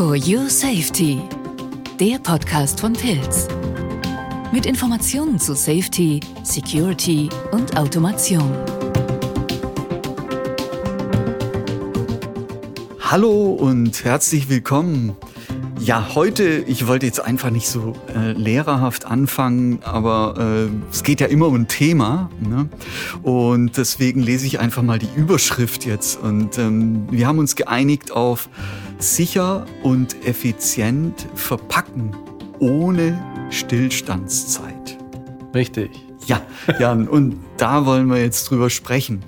For 0.00 0.16
Your 0.16 0.48
Safety, 0.48 1.20
der 2.00 2.18
Podcast 2.20 2.80
von 2.80 2.94
Pilz. 2.94 3.46
Mit 4.50 4.64
Informationen 4.64 5.38
zu 5.38 5.54
Safety, 5.54 6.20
Security 6.42 7.28
und 7.52 7.76
Automation. 7.76 8.50
Hallo 12.98 13.50
und 13.50 14.02
herzlich 14.02 14.48
willkommen. 14.48 15.18
Ja, 15.78 16.14
heute, 16.14 16.64
ich 16.66 16.86
wollte 16.86 17.04
jetzt 17.04 17.22
einfach 17.22 17.50
nicht 17.50 17.68
so 17.68 17.94
äh, 18.14 18.32
lehrerhaft 18.32 19.04
anfangen, 19.04 19.80
aber 19.82 20.34
äh, 20.38 20.90
es 20.90 21.02
geht 21.02 21.20
ja 21.20 21.26
immer 21.26 21.46
um 21.46 21.56
ein 21.56 21.68
Thema. 21.68 22.30
Ne? 22.40 22.70
Und 23.22 23.76
deswegen 23.76 24.22
lese 24.22 24.46
ich 24.46 24.60
einfach 24.60 24.82
mal 24.82 24.98
die 24.98 25.08
Überschrift 25.14 25.84
jetzt. 25.84 26.18
Und 26.18 26.56
ähm, 26.56 27.06
wir 27.10 27.26
haben 27.26 27.38
uns 27.38 27.54
geeinigt 27.54 28.12
auf 28.12 28.48
sicher 29.00 29.66
und 29.82 30.26
effizient 30.26 31.26
verpacken 31.34 32.14
ohne 32.58 33.18
Stillstandszeit. 33.50 34.98
Richtig. 35.54 35.90
Ja, 36.26 36.42
Jan, 36.78 37.08
und 37.08 37.36
da 37.56 37.86
wollen 37.86 38.06
wir 38.08 38.20
jetzt 38.20 38.50
drüber 38.50 38.70
sprechen. 38.70 39.24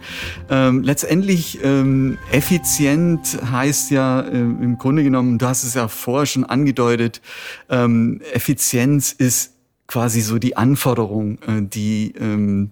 Ähm, 0.51 0.83
letztendlich 0.83 1.59
ähm, 1.65 2.19
effizient 2.31 3.39
heißt 3.51 3.91
ja 3.91 4.21
äh, 4.21 4.39
im 4.39 4.79
Grunde 4.79 5.03
genommen, 5.03 5.39
du 5.39 5.47
hast 5.47 5.65
es 5.65 5.75
ja 5.75 5.89
vorher 5.89 6.27
schon 6.27 6.45
angedeutet, 6.45 7.23
ähm, 7.71 8.21
Effizienz 8.33 9.13
ist 9.13 9.55
quasi 9.89 10.21
so 10.21 10.39
die 10.39 10.57
Anforderung, 10.57 11.39
äh, 11.43 11.63
die 11.63 12.13
ähm, 12.21 12.71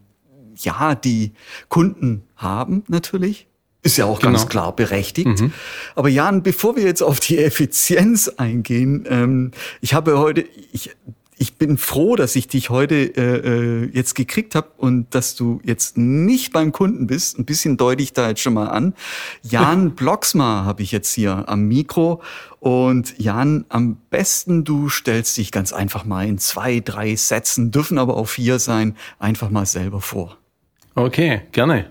ja 0.57 0.95
die 0.95 1.33
Kunden 1.69 2.23
haben 2.37 2.85
natürlich. 2.89 3.50
Ist 3.83 3.97
ja 3.97 4.05
auch 4.05 4.20
genau. 4.20 4.33
ganz 4.33 4.48
klar 4.48 4.77
berechtigt. 4.77 5.41
Mhm. 5.41 5.52
Aber 5.95 6.09
Jan, 6.09 6.43
bevor 6.43 6.77
wir 6.77 6.84
jetzt 6.84 7.02
auf 7.02 7.19
die 7.19 7.39
Effizienz 7.45 8.28
eingehen, 8.28 9.06
ähm, 9.09 9.53
ich 9.81 9.95
habe 9.95 10.19
heute, 10.19 10.45
ich, 10.73 10.91
ich 11.39 11.56
bin 11.56 11.78
froh, 11.78 12.17
dass 12.17 12.36
ich 12.36 12.48
dich 12.48 12.69
heute 12.69 12.95
äh, 12.95 13.84
äh 13.84 13.91
jetzt 13.95 14.14
gekriegt 14.14 14.55
habe 14.55 14.69
und 14.77 15.14
dass 15.14 15.34
du 15.34 15.62
jetzt 15.64 15.97
nicht 15.97 16.53
beim 16.53 16.73
Kunden 16.73 17.06
bist. 17.06 17.39
Ein 17.39 17.47
bisschen 17.47 17.78
deute 17.78 18.03
ich 18.03 18.12
da 18.12 18.28
jetzt 18.28 18.42
schon 18.42 18.53
mal 18.53 18.69
an. 18.69 18.92
Jan 19.41 19.92
Blocksmar 19.97 20.67
habe 20.67 20.83
ich 20.83 20.92
jetzt 20.92 21.14
hier 21.14 21.48
am 21.48 21.62
Mikro. 21.62 22.20
Und 22.58 23.19
Jan, 23.19 23.64
am 23.70 23.97
besten 24.11 24.64
du 24.64 24.91
stellst 24.91 25.39
dich 25.39 25.51
ganz 25.51 25.73
einfach 25.73 26.05
mal 26.05 26.28
in 26.28 26.36
zwei, 26.36 26.81
drei 26.81 27.17
Sätzen, 27.17 27.70
dürfen 27.70 27.97
aber 27.97 28.19
auch 28.19 28.28
vier 28.28 28.58
sein, 28.58 28.95
einfach 29.19 29.48
mal 29.48 29.64
selber 29.64 30.03
vor. 30.03 30.36
Okay, 30.95 31.41
gerne. 31.53 31.89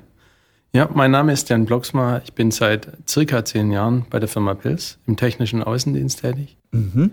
Ja, 0.71 0.89
mein 0.93 1.11
Name 1.11 1.33
ist 1.33 1.49
Jan 1.49 1.65
Blocksmar. 1.65 2.21
Ich 2.23 2.33
bin 2.33 2.51
seit 2.51 2.89
circa 3.07 3.43
zehn 3.43 3.71
Jahren 3.71 4.05
bei 4.09 4.19
der 4.19 4.29
Firma 4.29 4.53
Pils 4.53 4.99
im 5.07 5.17
technischen 5.17 5.63
Außendienst 5.63 6.21
tätig. 6.21 6.57
Mhm 6.71 7.11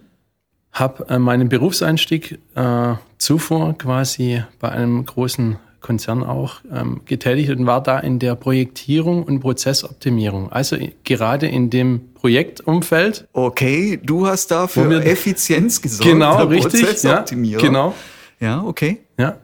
habe 0.77 1.09
äh, 1.09 1.19
meinen 1.19 1.49
Berufseinstieg 1.49 2.39
äh, 2.55 2.95
zuvor 3.19 3.77
quasi 3.79 4.43
bei 4.61 4.71
einem 4.71 5.05
großen 5.05 5.57
Konzern 5.81 6.23
auch 6.23 6.61
ähm, 6.73 7.01
getätigt 7.05 7.51
und 7.51 7.67
war 7.67 7.83
da 7.83 7.99
in 7.99 8.19
der 8.19 8.35
Projektierung 8.35 9.23
und 9.23 9.41
Prozessoptimierung. 9.41 10.51
Also 10.51 10.77
gerade 11.05 11.47
in 11.47 11.71
dem 11.71 12.13
Projektumfeld. 12.15 13.29
Okay, 13.33 13.99
du 14.03 14.27
hast 14.27 14.51
da 14.51 14.67
für 14.67 15.03
Effizienz 15.05 15.81
gesorgt. 15.83 16.11
Genau, 16.11 16.45
richtig. 16.45 16.83
Prozessoptimierung. 16.83 17.63
Ja, 17.63 17.69
genau. 17.69 17.95
Ja, 18.41 18.63
okay. 18.63 18.99
Ja. 19.19 19.39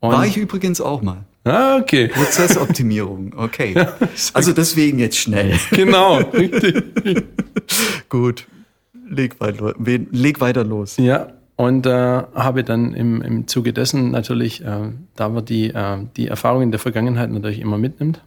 Und 0.00 0.12
war 0.12 0.26
ich 0.26 0.36
übrigens 0.36 0.80
auch 0.80 1.02
mal. 1.02 1.24
Ah, 1.46 1.76
okay. 1.76 2.08
Prozessoptimierung, 2.08 3.32
okay. 3.36 3.74
also 4.34 4.52
deswegen 4.52 4.98
jetzt 4.98 5.16
schnell. 5.16 5.58
Genau, 5.70 6.16
richtig. 6.16 6.84
Gut 8.08 8.46
leg 9.08 9.40
weiter, 9.40 9.74
leg 9.78 10.40
weiter 10.40 10.64
los. 10.64 10.96
Ja, 10.96 11.28
und 11.56 11.86
äh, 11.86 11.90
habe 11.90 12.64
dann 12.64 12.94
im, 12.94 13.22
im 13.22 13.46
Zuge 13.46 13.72
dessen 13.72 14.10
natürlich, 14.10 14.64
äh, 14.64 14.90
da 15.14 15.28
man 15.28 15.44
die, 15.44 15.70
äh, 15.70 15.98
die 16.16 16.28
Erfahrungen 16.28 16.70
der 16.70 16.80
Vergangenheit 16.80 17.30
natürlich 17.30 17.60
immer 17.60 17.78
mitnimmt, 17.78 18.22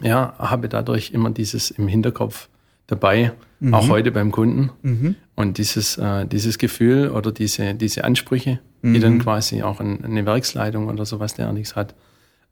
ja, 0.00 0.34
habe 0.38 0.68
dadurch 0.68 1.10
immer 1.10 1.30
dieses 1.30 1.70
im 1.70 1.88
Hinterkopf 1.88 2.48
dabei, 2.86 3.32
mhm. 3.58 3.74
auch 3.74 3.88
heute 3.88 4.12
beim 4.12 4.30
Kunden. 4.30 4.70
Mhm. 4.82 5.16
Und 5.34 5.58
dieses, 5.58 5.98
äh, 5.98 6.26
dieses 6.26 6.58
Gefühl 6.58 7.10
oder 7.10 7.32
diese, 7.32 7.74
diese 7.74 8.04
Ansprüche, 8.04 8.60
mhm. 8.82 8.94
die 8.94 9.00
dann 9.00 9.18
quasi 9.18 9.62
auch 9.62 9.80
eine 9.80 10.24
Werksleitung 10.24 10.88
oder 10.88 11.04
sowas 11.04 11.34
derartiges 11.34 11.74
hat, 11.74 11.94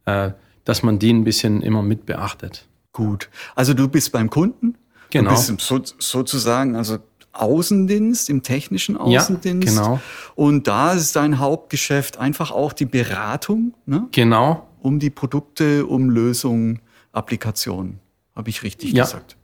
äh, 0.06 0.30
dass 0.64 0.82
man 0.82 0.98
die 0.98 1.12
ein 1.12 1.24
bisschen 1.24 1.62
immer 1.62 1.82
mit 1.82 2.06
beachtet. 2.06 2.66
Gut. 2.92 3.28
Also 3.54 3.74
du 3.74 3.88
bist 3.88 4.10
beim 4.12 4.30
Kunden? 4.30 4.76
Genau. 5.10 5.30
Du 5.30 5.36
bist 5.36 5.60
so, 5.60 5.80
sozusagen, 5.98 6.74
also 6.74 6.98
Außendienst, 7.32 8.30
im 8.30 8.42
technischen 8.42 8.96
Außendienst. 8.96 9.76
Ja, 9.76 9.82
genau. 9.82 10.00
Und 10.34 10.66
da 10.66 10.94
ist 10.94 11.14
dein 11.16 11.38
Hauptgeschäft 11.38 12.16
einfach 12.16 12.50
auch 12.50 12.72
die 12.72 12.86
Beratung. 12.86 13.74
Ne? 13.84 14.08
Genau. 14.12 14.66
Um 14.80 14.98
die 14.98 15.10
Produkte, 15.10 15.86
um 15.86 16.10
Lösungen, 16.10 16.80
Applikationen. 17.12 18.00
Habe 18.34 18.50
ich 18.50 18.62
richtig 18.62 18.92
ja, 18.92 19.04
gesagt? 19.04 19.36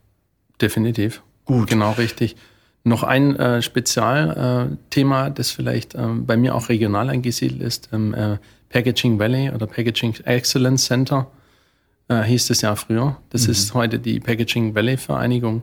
Definitiv. 0.60 1.22
Gut. 1.44 1.68
Genau 1.68 1.92
richtig. 1.92 2.36
Noch 2.84 3.04
ein 3.04 3.36
äh, 3.36 3.62
Spezialthema, 3.62 5.26
äh, 5.28 5.32
das 5.32 5.50
vielleicht 5.50 5.94
äh, 5.94 6.06
bei 6.16 6.36
mir 6.36 6.54
auch 6.54 6.68
regional 6.68 7.10
angesiedelt 7.10 7.62
ist, 7.62 7.90
ähm, 7.92 8.12
äh, 8.14 8.38
Packaging 8.70 9.18
Valley 9.18 9.50
oder 9.50 9.66
Packaging 9.66 10.14
Excellence 10.24 10.86
Center 10.86 11.30
äh, 12.08 12.22
hieß 12.22 12.50
es 12.50 12.62
ja 12.62 12.74
früher. 12.74 13.16
Das 13.30 13.46
mhm. 13.46 13.52
ist 13.52 13.74
heute 13.74 13.98
die 13.98 14.20
Packaging 14.20 14.74
Valley 14.74 14.96
Vereinigung. 14.96 15.62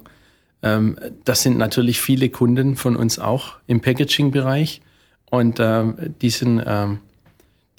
Ähm, 0.62 0.98
das 1.26 1.44
sind 1.44 1.58
natürlich 1.58 2.02
viele 2.02 2.30
Kunden 2.30 2.76
von 2.76 2.96
uns 2.96 3.20
auch 3.20 3.56
im 3.68 3.82
Packaging-Bereich. 3.82 4.82
Und 5.30 5.60
ähm, 5.60 5.96
diesen, 6.22 6.62
ähm, 6.66 7.00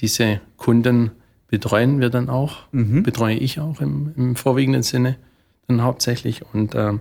diese 0.01 0.41
Kunden 0.57 1.11
betreuen 1.49 2.01
wir 2.01 2.11
dann 2.11 2.28
auch, 2.28 2.59
mhm. 2.72 3.03
betreue 3.03 3.37
ich 3.37 3.59
auch 3.59 3.81
im, 3.81 4.12
im, 4.17 4.37
vorwiegenden 4.37 4.83
Sinne 4.83 5.17
dann 5.67 5.83
hauptsächlich. 5.83 6.43
Und 6.53 6.75
ähm, 6.75 7.01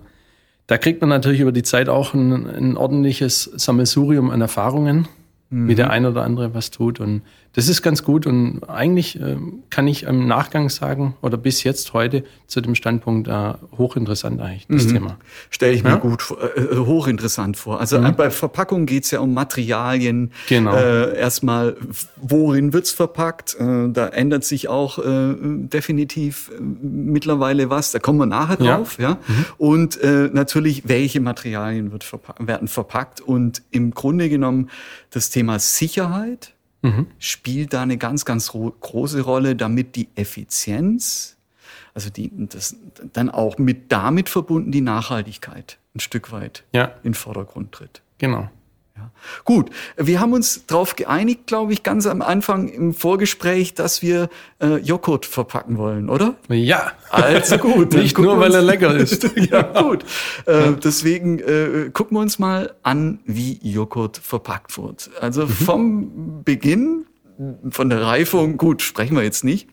da 0.70 0.78
kriegt 0.78 1.00
man 1.00 1.10
natürlich 1.10 1.40
über 1.40 1.50
die 1.50 1.64
Zeit 1.64 1.88
auch 1.88 2.14
ein, 2.14 2.46
ein 2.46 2.76
ordentliches 2.76 3.42
Sammelsurium 3.42 4.30
an 4.30 4.40
Erfahrungen, 4.40 5.08
mhm. 5.50 5.68
wie 5.68 5.74
der 5.74 5.90
ein 5.90 6.06
oder 6.06 6.22
andere 6.22 6.54
was 6.54 6.70
tut. 6.70 7.00
Und 7.00 7.22
das 7.52 7.68
ist 7.68 7.82
ganz 7.82 8.04
gut 8.04 8.26
und 8.26 8.62
eigentlich 8.68 9.20
äh, 9.20 9.36
kann 9.70 9.88
ich 9.88 10.04
im 10.04 10.28
Nachgang 10.28 10.68
sagen 10.68 11.16
oder 11.20 11.36
bis 11.36 11.64
jetzt 11.64 11.92
heute 11.94 12.22
zu 12.46 12.60
dem 12.60 12.76
Standpunkt 12.76 13.26
äh, 13.26 13.54
hochinteressant 13.76 14.40
eigentlich 14.40 14.68
das 14.68 14.86
mhm. 14.86 14.92
Thema. 14.92 15.18
Stelle 15.50 15.72
ich 15.72 15.82
mir 15.82 15.90
ja? 15.90 15.96
gut 15.96 16.24
äh, 16.30 16.60
äh, 16.60 16.76
hochinteressant 16.76 17.56
vor. 17.56 17.80
Also 17.80 17.98
mhm. 17.98 18.14
bei 18.14 18.30
Verpackung 18.30 18.86
geht 18.86 19.02
es 19.04 19.10
ja 19.10 19.18
um 19.18 19.34
Materialien. 19.34 20.30
Genau. 20.48 20.76
Äh, 20.76 21.18
erstmal, 21.18 21.76
worin 22.16 22.72
wird's 22.72 22.92
verpackt? 22.92 23.56
Äh, 23.58 23.90
da 23.90 24.06
ändert 24.06 24.44
sich 24.44 24.68
auch 24.68 24.98
äh, 24.98 25.34
definitiv 25.36 26.52
äh, 26.56 26.62
mittlerweile 26.62 27.68
was. 27.68 27.90
Da 27.90 27.98
kommen 27.98 28.20
wir 28.20 28.26
nachher 28.26 28.58
drauf. 28.58 28.96
Ja. 29.00 29.10
ja? 29.10 29.18
Mhm. 29.26 29.44
Und 29.58 30.00
äh, 30.00 30.30
natürlich, 30.32 30.88
welche 30.88 31.20
Materialien 31.20 31.90
wird 31.90 32.04
verpack 32.04 32.36
werden 32.38 32.68
verpackt? 32.68 33.20
Und 33.20 33.62
im 33.72 33.90
Grunde 33.90 34.28
genommen 34.28 34.70
das 35.10 35.30
Thema 35.30 35.39
Sicherheit 35.58 36.54
mhm. 36.82 37.06
spielt 37.18 37.72
da 37.72 37.82
eine 37.82 37.98
ganz, 37.98 38.24
ganz 38.24 38.52
große 38.52 39.20
Rolle, 39.22 39.56
damit 39.56 39.96
die 39.96 40.08
Effizienz, 40.14 41.36
also 41.94 42.10
die, 42.10 42.30
das, 42.34 42.76
dann 43.12 43.30
auch 43.30 43.58
mit 43.58 43.92
damit 43.92 44.28
verbunden 44.28 44.72
die 44.72 44.80
Nachhaltigkeit 44.80 45.78
ein 45.94 46.00
Stück 46.00 46.32
weit 46.32 46.64
ja. 46.72 46.84
in 47.02 47.10
den 47.10 47.14
Vordergrund 47.14 47.72
tritt. 47.72 48.02
Genau. 48.18 48.48
Ja. 49.00 49.10
Gut, 49.44 49.70
wir 49.96 50.20
haben 50.20 50.32
uns 50.32 50.66
darauf 50.66 50.96
geeinigt, 50.96 51.46
glaube 51.46 51.72
ich, 51.72 51.82
ganz 51.82 52.06
am 52.06 52.22
Anfang 52.22 52.68
im 52.68 52.92
Vorgespräch, 52.92 53.74
dass 53.74 54.02
wir 54.02 54.28
äh, 54.60 54.76
Joghurt 54.76 55.26
verpacken 55.26 55.78
wollen, 55.78 56.08
oder? 56.08 56.34
Ja. 56.48 56.92
Also 57.10 57.58
gut. 57.58 57.92
Nicht 57.94 58.18
nur, 58.18 58.38
weil 58.38 58.54
er 58.54 58.62
lecker 58.62 58.94
ist. 58.94 59.28
ja, 59.36 59.62
gut. 59.62 60.04
Äh, 60.46 60.72
deswegen 60.72 61.38
äh, 61.38 61.90
gucken 61.92 62.16
wir 62.16 62.20
uns 62.20 62.38
mal 62.38 62.74
an, 62.82 63.20
wie 63.24 63.58
Joghurt 63.62 64.18
verpackt 64.18 64.76
wird. 64.76 65.10
Also 65.20 65.46
mhm. 65.46 65.48
vom 65.48 66.44
Beginn, 66.44 67.06
von 67.70 67.88
der 67.88 68.02
Reifung, 68.02 68.58
gut, 68.58 68.82
sprechen 68.82 69.16
wir 69.16 69.22
jetzt 69.22 69.44
nicht, 69.44 69.68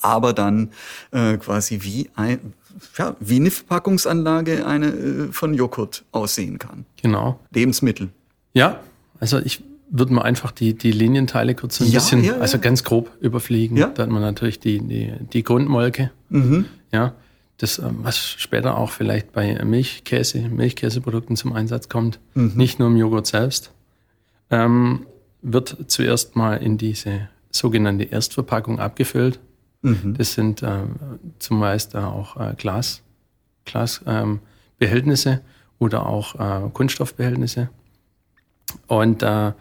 aber 0.00 0.32
dann 0.32 0.70
äh, 1.10 1.36
quasi 1.36 1.80
wie 1.82 2.08
ein, 2.14 2.54
ja, 2.96 3.16
wie 3.20 3.36
eine 3.36 3.50
Verpackungsanlage 3.50 4.66
eine 4.66 4.86
äh, 4.86 5.32
von 5.32 5.52
Joghurt 5.52 6.04
aussehen 6.12 6.58
kann. 6.58 6.86
Genau. 7.02 7.38
Lebensmittel. 7.50 8.10
Ja, 8.56 8.80
also 9.20 9.38
ich 9.38 9.62
würde 9.90 10.14
mal 10.14 10.22
einfach 10.22 10.50
die, 10.50 10.72
die 10.72 10.90
Linienteile 10.90 11.54
kurz 11.54 11.80
ein 11.80 11.88
ja, 11.88 11.98
bisschen, 11.98 12.24
ja, 12.24 12.32
ja. 12.32 12.40
also 12.40 12.58
ganz 12.58 12.84
grob 12.84 13.10
überfliegen. 13.20 13.76
Da 13.76 14.04
hat 14.04 14.08
man 14.08 14.22
natürlich 14.22 14.58
die, 14.58 14.80
die, 14.80 15.12
die 15.32 15.42
Grundmolke. 15.42 16.10
Mhm. 16.30 16.64
Ja, 16.90 17.12
das, 17.58 17.78
ähm, 17.78 17.98
was 18.00 18.18
später 18.18 18.78
auch 18.78 18.90
vielleicht 18.90 19.32
bei 19.32 19.62
Milchkäse, 19.62 20.40
Milchkäseprodukten 20.40 21.36
zum 21.36 21.52
Einsatz 21.52 21.90
kommt, 21.90 22.18
mhm. 22.32 22.52
nicht 22.56 22.78
nur 22.78 22.88
im 22.88 22.96
Joghurt 22.96 23.26
selbst, 23.26 23.72
ähm, 24.50 25.06
wird 25.42 25.76
zuerst 25.88 26.34
mal 26.34 26.54
in 26.54 26.78
diese 26.78 27.28
sogenannte 27.50 28.04
Erstverpackung 28.04 28.80
abgefüllt. 28.80 29.38
Mhm. 29.82 30.14
Das 30.16 30.32
sind 30.32 30.62
äh, 30.62 30.84
zumeist 31.38 31.94
auch 31.94 32.40
äh, 32.40 32.54
Glas, 32.56 33.02
Glasbehältnisse. 33.66 35.30
Ähm, 35.30 35.40
oder 35.78 36.06
auch 36.06 36.34
äh, 36.36 36.70
Kunststoffbehältnisse. 36.72 37.68
Und 38.86 39.22
äh, 39.22 39.52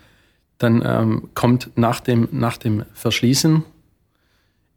dann 0.57 0.83
ähm, 0.85 1.29
kommt 1.33 1.71
nach 1.75 1.99
dem, 1.99 2.27
nach 2.31 2.57
dem 2.57 2.83
Verschließen 2.93 3.63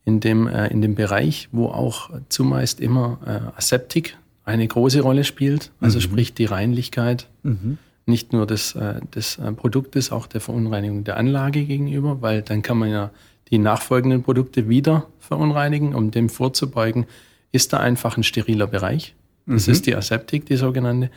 in 0.05 0.21
dem, 0.21 0.47
äh, 0.47 0.69
in 0.69 0.81
dem 0.81 0.95
Bereich, 0.95 1.49
wo 1.53 1.67
auch 1.67 2.11
zumeist 2.29 2.81
immer 2.81 3.19
äh, 3.27 3.59
Aseptik 3.59 4.17
eine 4.45 4.67
große 4.67 5.03
Rolle 5.03 5.25
spielt, 5.25 5.71
also 5.81 5.99
mhm. 5.99 6.03
sprich 6.03 6.35
die 6.35 6.47
Reinlichkeit 6.47 7.29
mhm. 7.43 7.77
nicht 8.07 8.33
nur 8.33 8.47
des, 8.47 8.75
äh, 8.75 9.01
des 9.15 9.37
äh, 9.37 9.53
Produktes, 9.53 10.11
auch 10.11 10.27
der 10.27 10.41
Verunreinigung 10.41 11.05
der 11.05 11.19
Anlage 11.19 11.65
gegenüber, 11.65 12.23
weil 12.23 12.41
dann 12.41 12.63
kann 12.63 12.79
man 12.79 12.91
ja 12.91 13.11
die 13.51 13.59
nachfolgenden 13.59 14.23
Produkte 14.23 14.69
wieder 14.69 15.07
verunreinigen, 15.21 15.95
um 15.95 16.11
dem 16.11 16.31
vorzubeugen, 16.31 17.07
ist 17.53 17.73
da 17.73 17.79
einfach 17.79 18.17
ein 18.17 18.23
steriler 18.23 18.67
Bereich. 18.67 19.15
Das 19.47 19.67
mhm. 19.67 19.73
ist 19.73 19.87
die 19.87 19.95
Aseptik, 19.95 20.47
die 20.47 20.57
sogenannte. 20.57 21.11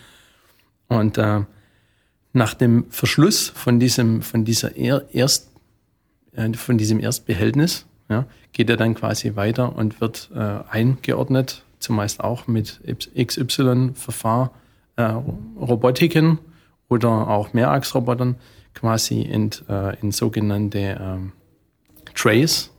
Und 0.88 1.18
äh, 1.18 1.42
nach 2.34 2.54
dem 2.54 2.86
Verschluss 2.90 3.50
von 3.50 3.80
diesem, 3.80 4.22
von 4.22 4.46
dieser 4.46 4.76
Erst, 4.76 5.52
äh, 6.34 6.54
von 6.54 6.78
diesem 6.78 7.00
Erstbehältnis 7.00 7.86
ja, 8.10 8.26
geht 8.54 8.70
er 8.70 8.78
dann 8.78 8.96
quasi 8.96 9.36
weiter 9.36 9.76
und 9.76 10.02
wird 10.02 10.30
äh, 10.34 10.60
eingeordnet, 10.70 11.64
zumeist 11.80 12.22
auch 12.22 12.48
mit 12.48 12.82
XY-Verfahr, 13.16 14.52
äh, 14.96 15.04
Robotiken 15.04 16.40
oder 16.90 17.28
auch 17.28 17.54
Mehrachsrobotern 17.54 18.36
quasi 18.74 19.22
in, 19.22 19.50
äh, 19.70 20.00
in 20.00 20.12
sogenannte 20.12 20.98
ähm, 21.00 21.32
Trays, 22.16 22.72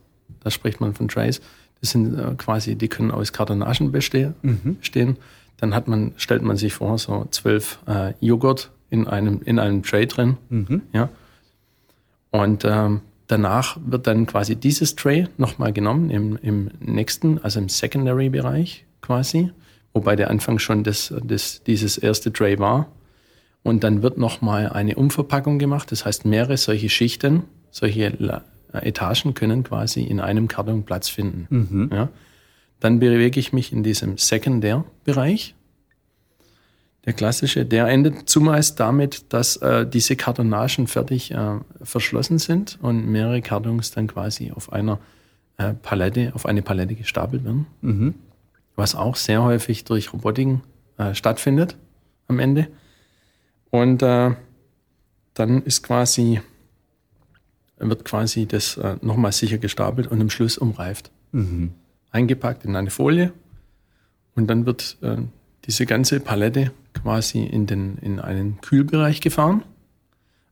da 0.43 0.51
spricht 0.51 0.81
man 0.81 0.93
von 0.93 1.07
Trays, 1.07 1.41
das 1.81 1.91
sind 1.91 2.17
äh, 2.17 2.35
quasi, 2.37 2.75
die 2.75 2.87
können 2.87 3.11
aus 3.11 3.33
Kartonagen 3.33 3.91
bestehen. 3.91 4.35
Mhm. 4.41 4.77
Dann 5.57 5.75
hat 5.75 5.87
man, 5.87 6.13
stellt 6.17 6.41
man 6.41 6.57
sich 6.57 6.73
vor, 6.73 6.97
so 6.97 7.27
zwölf 7.31 7.79
äh, 7.87 8.13
Joghurt 8.19 8.71
in 8.93 9.07
einem, 9.07 9.41
in 9.43 9.57
einem 9.57 9.81
Tray 9.81 10.05
drin. 10.05 10.37
Mhm. 10.49 10.83
Ja. 10.93 11.09
Und 12.29 12.63
ähm, 12.63 13.01
danach 13.27 13.77
wird 13.83 14.05
dann 14.05 14.27
quasi 14.27 14.55
dieses 14.55 14.95
Tray 14.95 15.27
nochmal 15.37 15.73
genommen 15.73 16.11
im, 16.11 16.37
im 16.41 16.69
nächsten, 16.79 17.39
also 17.39 17.59
im 17.59 17.69
Secondary-Bereich 17.69 18.85
quasi, 19.01 19.49
wobei 19.93 20.15
der 20.15 20.29
Anfang 20.29 20.59
schon 20.59 20.83
das, 20.83 21.11
das, 21.23 21.63
dieses 21.63 21.97
erste 21.97 22.31
Tray 22.31 22.59
war. 22.59 22.87
Und 23.63 23.83
dann 23.83 24.03
wird 24.03 24.17
nochmal 24.17 24.69
eine 24.69 24.95
Umverpackung 24.95 25.57
gemacht, 25.57 25.91
das 25.91 26.05
heißt 26.05 26.25
mehrere 26.25 26.57
solche 26.57 26.89
Schichten, 26.89 27.43
solche 27.71 28.05
äh, 28.73 28.87
Etagen 28.87 29.33
können 29.33 29.63
quasi 29.63 30.03
in 30.03 30.19
einem 30.19 30.47
Karton 30.47 30.83
Platz 30.83 31.09
finden. 31.09 31.47
Mhm. 31.49 31.89
Ja. 31.91 32.09
Dann 32.79 32.99
bewege 32.99 33.39
ich 33.39 33.53
mich 33.53 33.71
in 33.71 33.81
diesem 33.81 34.17
Sekundärbereich. 34.17 35.55
Der 37.05 37.13
klassische, 37.13 37.65
der 37.65 37.87
endet 37.87 38.29
zumeist 38.29 38.79
damit, 38.79 39.33
dass 39.33 39.57
äh, 39.57 39.85
diese 39.85 40.15
Kartonagen 40.15 40.87
fertig 40.87 41.31
äh, 41.31 41.59
verschlossen 41.81 42.39
sind 42.39 42.79
und 42.81 43.07
mehrere 43.07 43.41
Kartons 43.41 43.91
dann 43.91 44.07
quasi 44.07 44.51
auf 44.51 44.71
einer 44.71 44.99
äh, 45.57 45.73
Palette, 45.73 46.31
auf 46.33 46.45
eine 46.45 46.61
Palette 46.61 46.95
gestapelt 46.95 47.43
werden. 47.43 47.67
Mhm. 47.81 48.15
Was 48.75 48.95
auch 48.95 49.17
sehr 49.17 49.43
häufig 49.43 49.83
durch 49.83 50.13
Robotiken 50.13 50.61
äh, 50.97 51.13
stattfindet 51.13 51.75
am 52.27 52.39
Ende. 52.39 52.67
Und 53.69 54.01
äh, 54.01 54.31
dann 55.33 55.63
ist 55.63 55.83
quasi 55.83 56.39
wird 57.77 58.05
quasi 58.05 58.45
das 58.45 58.77
äh, 58.77 58.95
nochmal 59.01 59.33
sicher 59.33 59.57
gestapelt 59.57 60.07
und 60.07 60.21
am 60.21 60.29
Schluss 60.29 60.57
umreift. 60.57 61.11
Mhm. 61.33 61.71
Eingepackt 62.11 62.63
in 62.63 62.75
eine 62.75 62.91
Folie 62.91 63.33
und 64.35 64.47
dann 64.47 64.65
wird 64.65 64.97
diese 65.65 65.85
ganze 65.85 66.19
Palette 66.19 66.71
quasi 66.93 67.43
in, 67.43 67.65
den, 67.65 67.97
in 68.01 68.19
einen 68.19 68.59
Kühlbereich 68.61 69.21
gefahren, 69.21 69.63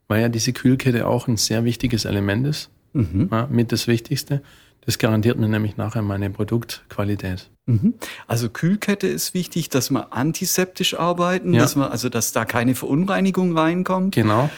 weil 0.07 0.21
ja 0.21 0.29
diese 0.29 0.53
Kühlkette 0.53 1.07
auch 1.07 1.27
ein 1.27 1.37
sehr 1.37 1.63
wichtiges 1.63 2.05
Element 2.05 2.47
ist, 2.47 2.69
mhm. 2.93 3.29
ja, 3.31 3.47
mit 3.49 3.71
das 3.71 3.87
Wichtigste. 3.87 4.41
Das 4.85 4.97
garantiert 4.97 5.37
mir 5.37 5.47
nämlich 5.47 5.77
nachher 5.77 6.01
meine 6.01 6.29
Produktqualität. 6.31 7.49
Mhm. 7.67 7.93
Also 8.27 8.49
Kühlkette 8.49 9.07
ist 9.07 9.33
wichtig, 9.33 9.69
dass 9.69 9.91
wir 9.91 10.11
antiseptisch 10.11 10.97
arbeiten, 10.97 11.53
ja. 11.53 11.61
dass 11.61 11.75
wir, 11.75 11.91
also 11.91 12.09
dass 12.09 12.31
da 12.31 12.45
keine 12.45 12.73
Verunreinigung 12.73 13.57
reinkommt. 13.57 14.15
Genau. 14.15 14.49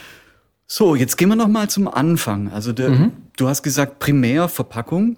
So, 0.66 0.96
jetzt 0.96 1.18
gehen 1.18 1.30
wir 1.30 1.36
noch 1.36 1.50
mal 1.50 1.70
zum 1.70 1.88
Anfang. 1.88 2.52
Also 2.52 2.72
der, 2.72 2.90
mhm. 2.90 3.12
du 3.36 3.48
hast 3.48 3.64
gesagt 3.64 4.00
Primärverpackung. 4.00 5.18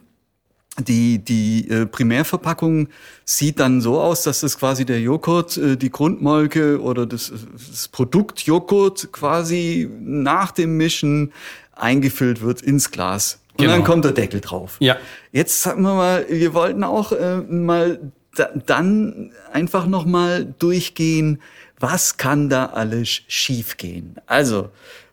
Die, 0.78 1.20
die 1.20 1.70
äh, 1.70 1.86
Primärverpackung 1.86 2.90
sieht 3.24 3.62
dann 3.62 3.80
so 3.80 4.02
aus, 4.02 4.24
dass 4.24 4.42
das 4.42 4.58
quasi 4.60 4.84
der 4.84 5.00
Joghurt, 5.00 5.56
äh, 5.58 5.78
die 5.78 5.90
Grundmolke 5.90 6.82
oder 6.82 7.06
das, 7.06 7.32
das 7.70 7.88
Produkt 7.88 8.42
Joghurt 8.42 9.14
quasi 9.14 9.90
nach 10.02 10.52
dem 10.52 10.76
Mischen 10.76 11.32
eingefüllt 11.74 12.42
wird 12.42 12.62
ins 12.62 12.92
Glas. 12.92 13.40
Und 13.54 13.60
genau. 13.60 13.72
dann 13.74 13.84
kommt 13.86 14.04
der 14.04 14.12
Deckel 14.12 14.42
drauf. 14.42 14.76
Ja. 14.80 14.98
Jetzt 15.32 15.62
sagen 15.62 15.82
wir 15.84 15.96
mal, 15.96 16.26
wir 16.28 16.54
wollten 16.54 16.84
auch 16.84 17.14
äh, 17.14 17.38
mal 17.38 18.00
da, 18.36 18.50
dann 18.66 19.32
einfach 19.54 19.88
noch 19.88 20.06
mal 20.06 20.54
durchgehen, 20.60 21.42
was 21.80 22.18
kann 22.18 22.50
da 22.50 22.68
alles 22.68 23.10
schiefgehen? 23.28 24.16
Also, 24.28 24.70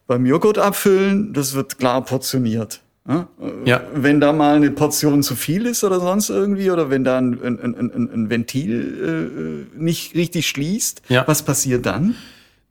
beim 0.06 0.26
Joghurt 0.26 0.58
abfüllen, 0.58 1.32
das 1.32 1.54
wird 1.54 1.78
klar 1.78 2.04
portioniert. 2.04 2.80
Ja. 3.06 3.80
Wenn 3.94 4.20
da 4.20 4.32
mal 4.32 4.56
eine 4.56 4.70
Portion 4.70 5.22
zu 5.22 5.34
viel 5.34 5.66
ist 5.66 5.82
oder 5.82 5.98
sonst 5.98 6.30
irgendwie, 6.30 6.70
oder 6.70 6.88
wenn 6.88 7.02
da 7.02 7.18
ein, 7.18 7.42
ein, 7.42 7.74
ein, 7.74 8.10
ein 8.12 8.30
Ventil 8.30 9.66
äh, 9.76 9.80
nicht 9.80 10.14
richtig 10.14 10.46
schließt, 10.48 11.02
ja. 11.08 11.26
was 11.26 11.42
passiert 11.42 11.84
dann? 11.84 12.14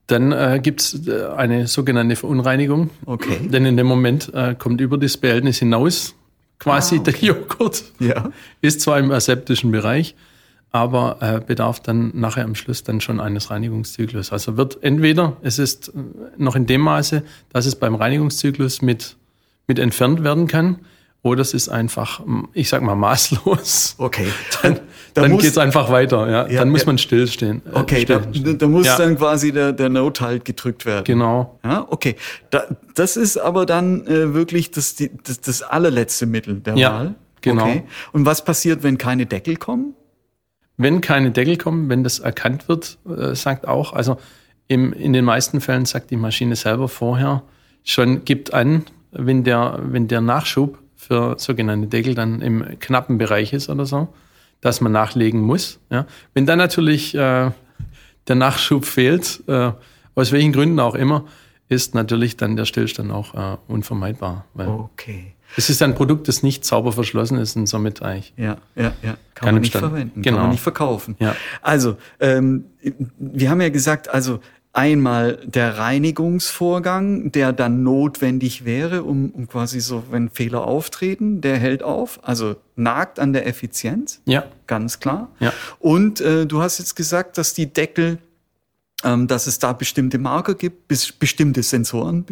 Dann 0.08 0.32
äh, 0.32 0.60
gibt 0.64 0.82
es 0.82 1.08
äh, 1.08 1.28
eine 1.36 1.68
sogenannte 1.68 2.16
Verunreinigung. 2.16 2.90
Okay. 3.06 3.40
Denn 3.48 3.66
in 3.66 3.78
dem 3.78 3.88
Moment 3.88 4.34
äh, 4.34 4.56
kommt 4.56 4.80
über 4.82 4.98
das 4.98 5.18
Behältnis 5.18 5.60
hinaus 5.60 6.16
quasi 6.60 6.96
ah, 6.96 7.00
okay. 7.00 7.12
der 7.12 7.22
Joghurt. 7.22 7.84
Ja. 8.00 8.32
Ist 8.62 8.82
zwar 8.82 9.00
im 9.00 9.12
aseptischen 9.12 9.72
Bereich, 9.72 10.16
aber 10.72 11.18
äh, 11.20 11.42
bedarf 11.46 11.80
dann 11.80 12.12
nachher 12.14 12.46
am 12.46 12.56
Schluss 12.56 12.84
dann 12.84 13.02
schon 13.02 13.20
eines 13.20 13.52
Reinigungszyklus. 13.52 14.32
Also 14.32 14.58
wird 14.58 14.82
entweder, 14.82 15.38
es 15.42 15.60
ist 15.60 15.90
äh, 15.90 15.92
noch 16.38 16.56
in 16.56 16.66
dem 16.68 16.82
Maße, 16.82 17.24
dass 17.52 17.66
es 17.66 17.76
beim 17.76 17.96
Reinigungszyklus 17.96 18.82
mit, 18.82 19.18
mit 19.72 19.80
entfernt 19.80 20.22
werden 20.22 20.48
kann, 20.48 20.80
oder 21.24 21.42
es 21.42 21.54
ist 21.54 21.70
einfach, 21.70 22.22
ich 22.52 22.68
sag 22.68 22.82
mal, 22.82 22.96
maßlos. 22.96 23.96
Okay. 23.98 24.28
Dann, 24.62 24.80
da 25.14 25.22
dann 25.22 25.38
geht 25.38 25.52
es 25.52 25.58
einfach 25.58 25.90
weiter, 25.90 26.30
ja. 26.30 26.48
ja 26.48 26.60
dann 26.60 26.70
muss 26.70 26.86
man 26.86 26.98
stillstehen. 26.98 27.62
Äh, 27.66 27.80
okay, 27.80 28.06
da, 28.06 28.20
da, 28.20 28.68
muss 28.68 28.86
ja. 28.86 28.98
dann 28.98 29.18
quasi 29.18 29.52
der, 29.52 29.74
der 29.74 29.90
Note 29.90 30.24
halt 30.24 30.46
gedrückt 30.46 30.86
werden. 30.86 31.04
Genau. 31.04 31.60
Ja, 31.66 31.86
okay. 31.90 32.16
Da, 32.50 32.64
das 32.96 33.18
ist 33.18 33.38
aber 33.38 33.66
dann 33.66 34.08
äh, 34.08 34.34
wirklich 34.34 34.72
das, 34.72 34.96
die, 34.96 35.12
das, 35.24 35.42
das 35.42 35.64
allerletzte 35.64 36.28
Mittel 36.28 36.62
der 36.62 36.78
ja, 36.78 36.94
Wahl. 36.94 37.16
Genau. 37.42 37.64
Okay. 37.64 37.84
Und 38.14 38.26
was 38.26 38.46
passiert, 38.46 38.84
wenn 38.84 38.98
keine 38.98 39.26
Deckel 39.26 39.58
kommen? 39.58 39.96
Wenn 40.78 41.02
keine 41.02 41.32
Deckel 41.32 41.58
kommen, 41.58 41.90
wenn 41.90 42.06
das 42.06 42.20
erkannt 42.20 42.70
wird, 42.70 42.98
äh, 43.06 43.36
sagt 43.36 43.68
auch, 43.68 43.92
also 43.92 44.18
im, 44.70 44.94
in 44.94 45.12
den 45.12 45.26
meisten 45.26 45.60
Fällen 45.60 45.84
sagt 45.84 46.10
die 46.12 46.18
Maschine 46.18 46.56
selber 46.56 46.88
vorher 46.88 47.44
schon, 47.84 48.24
gibt 48.24 48.54
an, 48.54 48.86
wenn 49.12 49.44
der, 49.44 49.80
wenn 49.84 50.08
der 50.08 50.22
Nachschub 50.22 50.78
für 50.96 51.36
sogenannte 51.38 51.88
Deckel 51.88 52.16
dann 52.16 52.42
im 52.42 52.80
knappen 52.80 53.18
Bereich 53.18 53.54
ist 53.54 53.70
oder 53.70 53.86
so, 53.86 54.10
dass 54.62 54.82
man 54.82 54.92
nachlegen 54.92 55.42
muss. 55.42 55.80
Ja. 55.90 56.06
Wenn 56.34 56.46
dann 56.46 56.60
natürlich 56.60 57.16
äh, 57.16 57.52
der 58.28 58.36
Nachschub 58.36 58.86
fehlt, 58.86 59.44
äh, 59.48 59.72
aus 60.16 60.32
welchen 60.32 60.54
Gründen 60.54 60.80
auch 60.80 60.96
immer, 60.96 61.26
ist 61.70 61.96
natürlich 61.96 62.38
dann 62.38 62.56
der 62.56 62.66
Stillstand 62.66 63.12
auch 63.12 63.34
äh, 63.34 63.58
unvermeidbar. 63.68 64.46
okay. 64.56 65.34
Es 65.58 65.70
ist 65.70 65.82
ein 65.82 65.96
Produkt, 65.96 66.28
das 66.28 66.44
nicht 66.44 66.64
sauber 66.64 66.94
verschlossen 66.94 67.38
ist 67.38 67.58
und 67.58 67.66
somit 67.66 68.02
eigentlich. 68.02 68.34
Ja, 68.38 68.58
ja, 68.76 68.94
ja. 69.04 69.18
Kann 69.36 69.54
man 69.54 69.62
nicht 69.62 69.72
Stand. 69.72 69.86
verwenden, 69.86 70.22
genau. 70.22 70.38
kann 70.38 70.44
man 70.46 70.52
nicht 70.52 70.64
verkaufen. 70.64 71.16
Ja. 71.20 71.36
Also, 71.62 71.98
ähm, 72.20 72.66
wir 73.18 73.50
haben 73.50 73.60
ja 73.60 73.70
gesagt, 73.70 74.10
also 74.10 74.40
einmal 74.74 75.40
der 75.46 75.78
Reinigungsvorgang, 75.78 77.32
der 77.32 77.52
dann 77.52 77.84
notwendig 77.84 78.64
wäre, 78.64 79.04
um, 79.04 79.30
um 79.32 79.48
quasi 79.48 79.82
so, 79.82 80.04
wenn 80.12 80.30
Fehler 80.30 80.66
auftreten, 80.66 81.42
der 81.42 81.58
hält 81.58 81.84
auf, 81.84 82.20
also 82.24 82.56
nagt 82.76 83.20
an 83.20 83.34
der 83.34 83.48
Effizienz. 83.48 84.22
Ja. 84.26 84.46
Ganz 84.68 85.00
klar. 85.00 85.30
Ja. 85.40 85.52
Und 85.80 86.22
äh, 86.22 86.46
du 86.46 86.62
hast 86.62 86.80
jetzt 86.80 86.96
gesagt, 86.96 87.38
dass 87.38 87.54
die 87.54 87.72
Deckel 87.72 88.20
ähm, 89.04 89.28
dass 89.28 89.48
es 89.48 89.60
da 89.60 89.74
bestimmte 89.74 90.20
Marker 90.20 90.54
gibt, 90.54 90.88
bestimmte 90.88 91.64
Sensoren 91.64 92.24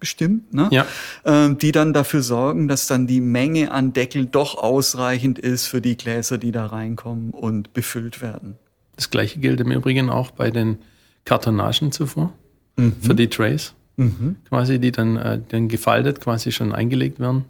bestimmt, 0.00 0.54
ne? 0.54 0.68
ja. 0.70 0.86
ähm, 1.24 1.58
die 1.58 1.70
dann 1.70 1.92
dafür 1.92 2.22
sorgen, 2.22 2.66
dass 2.66 2.86
dann 2.86 3.06
die 3.06 3.20
Menge 3.20 3.70
an 3.70 3.92
Deckel 3.92 4.26
doch 4.26 4.56
ausreichend 4.56 5.38
ist 5.38 5.66
für 5.66 5.82
die 5.82 5.96
Gläser, 5.96 6.38
die 6.38 6.50
da 6.52 6.66
reinkommen 6.66 7.30
und 7.30 7.74
befüllt 7.74 8.22
werden. 8.22 8.56
Das 8.96 9.10
gleiche 9.10 9.38
gilt 9.38 9.60
im 9.60 9.70
Übrigen 9.70 10.08
auch 10.08 10.30
bei 10.30 10.50
den 10.50 10.78
Kartonagen 11.24 11.92
zuvor, 11.92 12.32
mhm. 12.76 12.94
für 13.00 13.14
die 13.14 13.28
Trays, 13.28 13.74
mhm. 13.96 14.36
quasi, 14.48 14.78
die 14.78 14.92
dann, 14.92 15.16
äh, 15.16 15.40
dann 15.48 15.68
gefaltet 15.68 16.20
quasi 16.20 16.52
schon 16.52 16.72
eingelegt 16.72 17.20
werden 17.20 17.44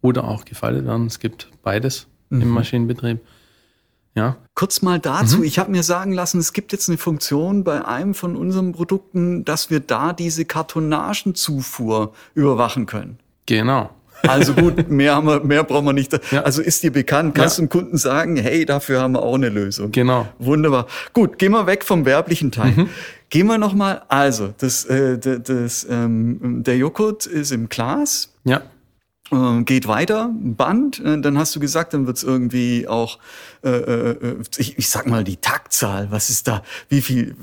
oder 0.00 0.24
auch 0.24 0.44
gefaltet 0.44 0.86
werden. 0.86 1.06
Es 1.06 1.18
gibt 1.18 1.50
beides 1.62 2.06
mhm. 2.30 2.42
im 2.42 2.48
Maschinenbetrieb. 2.48 3.20
Ja. 4.14 4.36
Kurz 4.54 4.82
mal 4.82 4.98
dazu, 4.98 5.38
mhm. 5.38 5.44
ich 5.44 5.58
habe 5.58 5.70
mir 5.70 5.82
sagen 5.84 6.12
lassen, 6.12 6.38
es 6.40 6.52
gibt 6.52 6.72
jetzt 6.72 6.88
eine 6.88 6.98
Funktion 6.98 7.62
bei 7.62 7.84
einem 7.84 8.14
von 8.14 8.34
unseren 8.36 8.72
Produkten, 8.72 9.44
dass 9.44 9.70
wir 9.70 9.80
da 9.80 10.12
diese 10.12 10.44
Kartonagenzufuhr 10.44 12.12
überwachen 12.34 12.86
können. 12.86 13.18
Genau. 13.46 13.90
Also 14.22 14.54
gut, 14.54 14.88
mehr 14.90 15.14
haben 15.14 15.28
wir, 15.28 15.44
mehr 15.44 15.62
brauchen 15.62 15.86
wir 15.86 15.92
nicht. 15.92 16.18
Ja. 16.32 16.42
Also 16.42 16.62
ist 16.62 16.82
dir 16.82 16.90
bekannt, 16.90 17.34
kannst 17.36 17.58
ja. 17.58 17.64
dem 17.64 17.68
Kunden 17.68 17.96
sagen, 17.96 18.36
hey, 18.36 18.64
dafür 18.64 19.00
haben 19.00 19.12
wir 19.12 19.22
auch 19.22 19.34
eine 19.34 19.48
Lösung. 19.48 19.92
Genau. 19.92 20.26
Wunderbar. 20.38 20.86
Gut, 21.12 21.38
gehen 21.38 21.52
wir 21.52 21.66
weg 21.66 21.84
vom 21.84 22.04
werblichen 22.04 22.50
Teil. 22.50 22.72
Mhm. 22.72 22.88
Gehen 23.30 23.46
wir 23.46 23.58
noch 23.58 23.74
mal. 23.74 24.02
Also 24.08 24.54
das, 24.56 24.84
äh, 24.86 25.18
das, 25.18 25.86
ähm, 25.88 26.62
der 26.62 26.76
Joghurt 26.76 27.26
ist 27.26 27.52
im 27.52 27.68
Glas. 27.68 28.32
Ja. 28.44 28.62
Ähm, 29.30 29.66
geht 29.66 29.86
weiter, 29.86 30.30
Band, 30.32 31.00
äh, 31.00 31.20
dann 31.20 31.36
hast 31.36 31.54
du 31.54 31.60
gesagt, 31.60 31.92
dann 31.92 32.06
wird's 32.06 32.22
irgendwie 32.22 32.88
auch, 32.88 33.18
äh, 33.62 33.68
äh, 33.68 34.36
ich, 34.56 34.78
ich 34.78 34.88
sag 34.88 35.06
mal 35.06 35.22
die 35.22 35.36
Taktzahl, 35.36 36.10
was 36.10 36.30
ist 36.30 36.48
da, 36.48 36.62
wie 36.88 37.02
viel, 37.02 37.36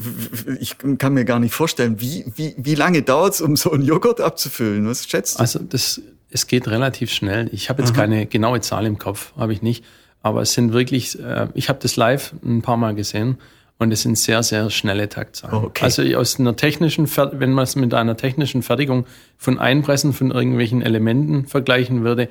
ich 0.60 0.78
kann 0.98 1.14
mir 1.14 1.26
gar 1.26 1.40
nicht 1.40 1.54
vorstellen, 1.54 2.02
wie, 2.02 2.26
wie, 2.36 2.56
wie 2.58 2.74
lange 2.74 3.04
dauert's, 3.04 3.40
um 3.40 3.56
so 3.56 3.72
einen 3.72 3.84
Joghurt 3.84 4.20
abzufüllen, 4.20 4.88
was 4.88 5.08
schätzt 5.08 5.36
du? 5.36 5.42
Also 5.42 5.60
das, 5.60 6.02
es 6.32 6.48
geht 6.48 6.68
relativ 6.68 7.12
schnell. 7.12 7.50
Ich 7.52 7.70
habe 7.70 7.84
jetzt 7.84 7.92
Aha. 7.92 8.02
keine 8.02 8.26
genaue 8.26 8.62
Zahl 8.62 8.88
im 8.88 8.98
Kopf, 8.98 9.34
habe 9.38 9.54
ich 9.54 9.62
nicht, 9.62 9.86
aber 10.24 10.42
es 10.42 10.54
sind 10.54 10.74
wirklich, 10.74 11.20
äh, 11.20 11.50
ich 11.54 11.70
habe 11.70 11.78
das 11.80 11.98
live 11.98 12.34
ein 12.44 12.64
paar 12.64 12.78
Mal 12.78 12.96
gesehen 12.96 13.38
und 13.78 13.92
es 13.92 14.04
sind 14.04 14.18
sehr, 14.18 14.42
sehr 14.42 14.70
schnelle 14.70 15.10
Taktzahlen. 15.10 15.66
Okay. 15.66 15.84
Also 15.84 16.02
aus 16.18 16.40
einer 16.40 16.56
technischen, 16.56 17.08
wenn 17.34 17.52
man 17.52 17.64
es 17.64 17.76
mit 17.76 17.94
einer 17.94 18.16
technischen 18.16 18.64
Fertigung 18.64 19.06
von 19.38 19.60
Einpressen 19.60 20.14
von 20.14 20.32
irgendwelchen 20.32 20.82
Elementen 20.82 21.46
vergleichen 21.46 22.04
würde, 22.04 22.30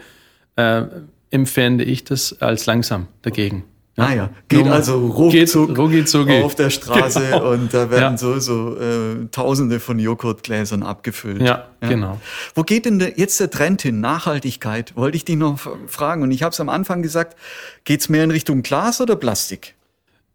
äh, 0.57 0.85
empfände 1.31 1.85
ich 1.85 2.05
das 2.05 2.41
als 2.41 2.67
langsam 2.67 3.09
dagegen. 3.23 3.65
Ja. 3.97 4.07
Ah 4.07 4.13
ja, 4.13 4.31
geht 4.49 4.65
Nur 4.65 4.75
also 4.75 5.07
ruckzuck 5.07 6.29
auf 6.29 6.57
der 6.57 6.71
Straße 6.71 7.21
genau. 7.21 7.53
und 7.53 7.73
da 7.73 7.91
werden 7.91 8.15
ja. 8.15 8.19
so, 8.19 8.41
so 8.41 8.77
äh, 8.77 9.27
tausende 9.31 9.79
von 9.79 10.01
Joghurtgläsern 10.01 10.83
abgefüllt. 10.83 11.41
Ja, 11.41 11.69
ja, 11.81 11.89
genau. 11.89 12.21
Wo 12.57 12.65
geht 12.65 12.87
denn 12.87 12.99
jetzt 13.15 13.39
der 13.39 13.51
Trend 13.51 13.83
hin? 13.83 14.01
Nachhaltigkeit, 14.01 14.97
wollte 14.97 15.17
ich 15.17 15.25
dich 15.25 15.37
noch 15.37 15.61
fragen. 15.87 16.23
Und 16.23 16.33
ich 16.33 16.43
habe 16.43 16.53
es 16.53 16.59
am 16.59 16.69
Anfang 16.69 17.03
gesagt, 17.03 17.37
geht's 17.85 18.09
mehr 18.09 18.25
in 18.25 18.33
Richtung 18.33 18.63
Glas 18.63 19.01
oder 19.01 19.15
Plastik? 19.15 19.74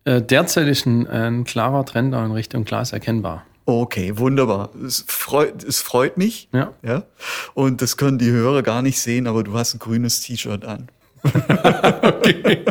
Äh, 0.10 0.24
derzeit 0.24 0.68
ist 0.68 0.88
ein, 0.88 1.06
ein 1.06 1.44
klarer 1.44 1.86
Trend 1.86 2.16
auch 2.16 2.26
in 2.26 2.32
Richtung 2.32 2.64
Glas 2.64 2.94
erkennbar. 2.94 3.46
Okay, 3.68 4.18
wunderbar. 4.18 4.72
Es 4.84 5.06
freut, 5.08 5.64
es 5.64 5.82
freut 5.82 6.18
mich. 6.18 6.50
Ja. 6.52 6.74
ja. 6.82 7.04
Und 7.54 7.84
das 7.84 7.96
können 7.96 8.18
die 8.18 8.32
Hörer 8.32 8.64
gar 8.64 8.82
nicht 8.82 9.00
sehen, 9.00 9.28
aber 9.28 9.44
du 9.44 9.54
hast 9.54 9.76
ein 9.76 9.80
grünes 9.80 10.22
T-Shirt 10.22 10.66
an. 10.66 10.88
okay. 12.02 12.64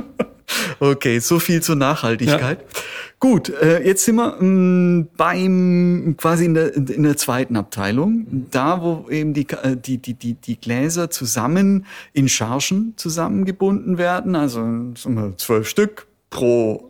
okay, 0.80 1.18
so 1.18 1.38
viel 1.38 1.62
zur 1.62 1.76
Nachhaltigkeit. 1.76 2.60
Ja. 2.62 2.80
Gut, 3.20 3.50
äh, 3.50 3.84
jetzt 3.84 4.06
sind 4.06 4.16
wir 4.16 4.36
mh, 4.40 4.42
mm, 4.42 5.08
beim 5.14 6.14
quasi 6.16 6.46
in 6.46 6.54
der, 6.54 6.74
in 6.74 7.02
der 7.02 7.18
zweiten 7.18 7.56
Abteilung, 7.56 8.46
da 8.50 8.80
wo 8.80 9.10
eben 9.10 9.34
die, 9.34 9.46
äh, 9.62 9.76
die, 9.76 9.98
die, 9.98 10.14
die, 10.14 10.34
die 10.34 10.58
Gläser 10.58 11.10
zusammen 11.10 11.84
in 12.14 12.30
Chargen 12.30 12.94
zusammengebunden 12.96 13.98
werden, 13.98 14.34
also 14.34 14.94
zwölf 15.36 15.68
Stück 15.68 16.06
pro 16.32 16.88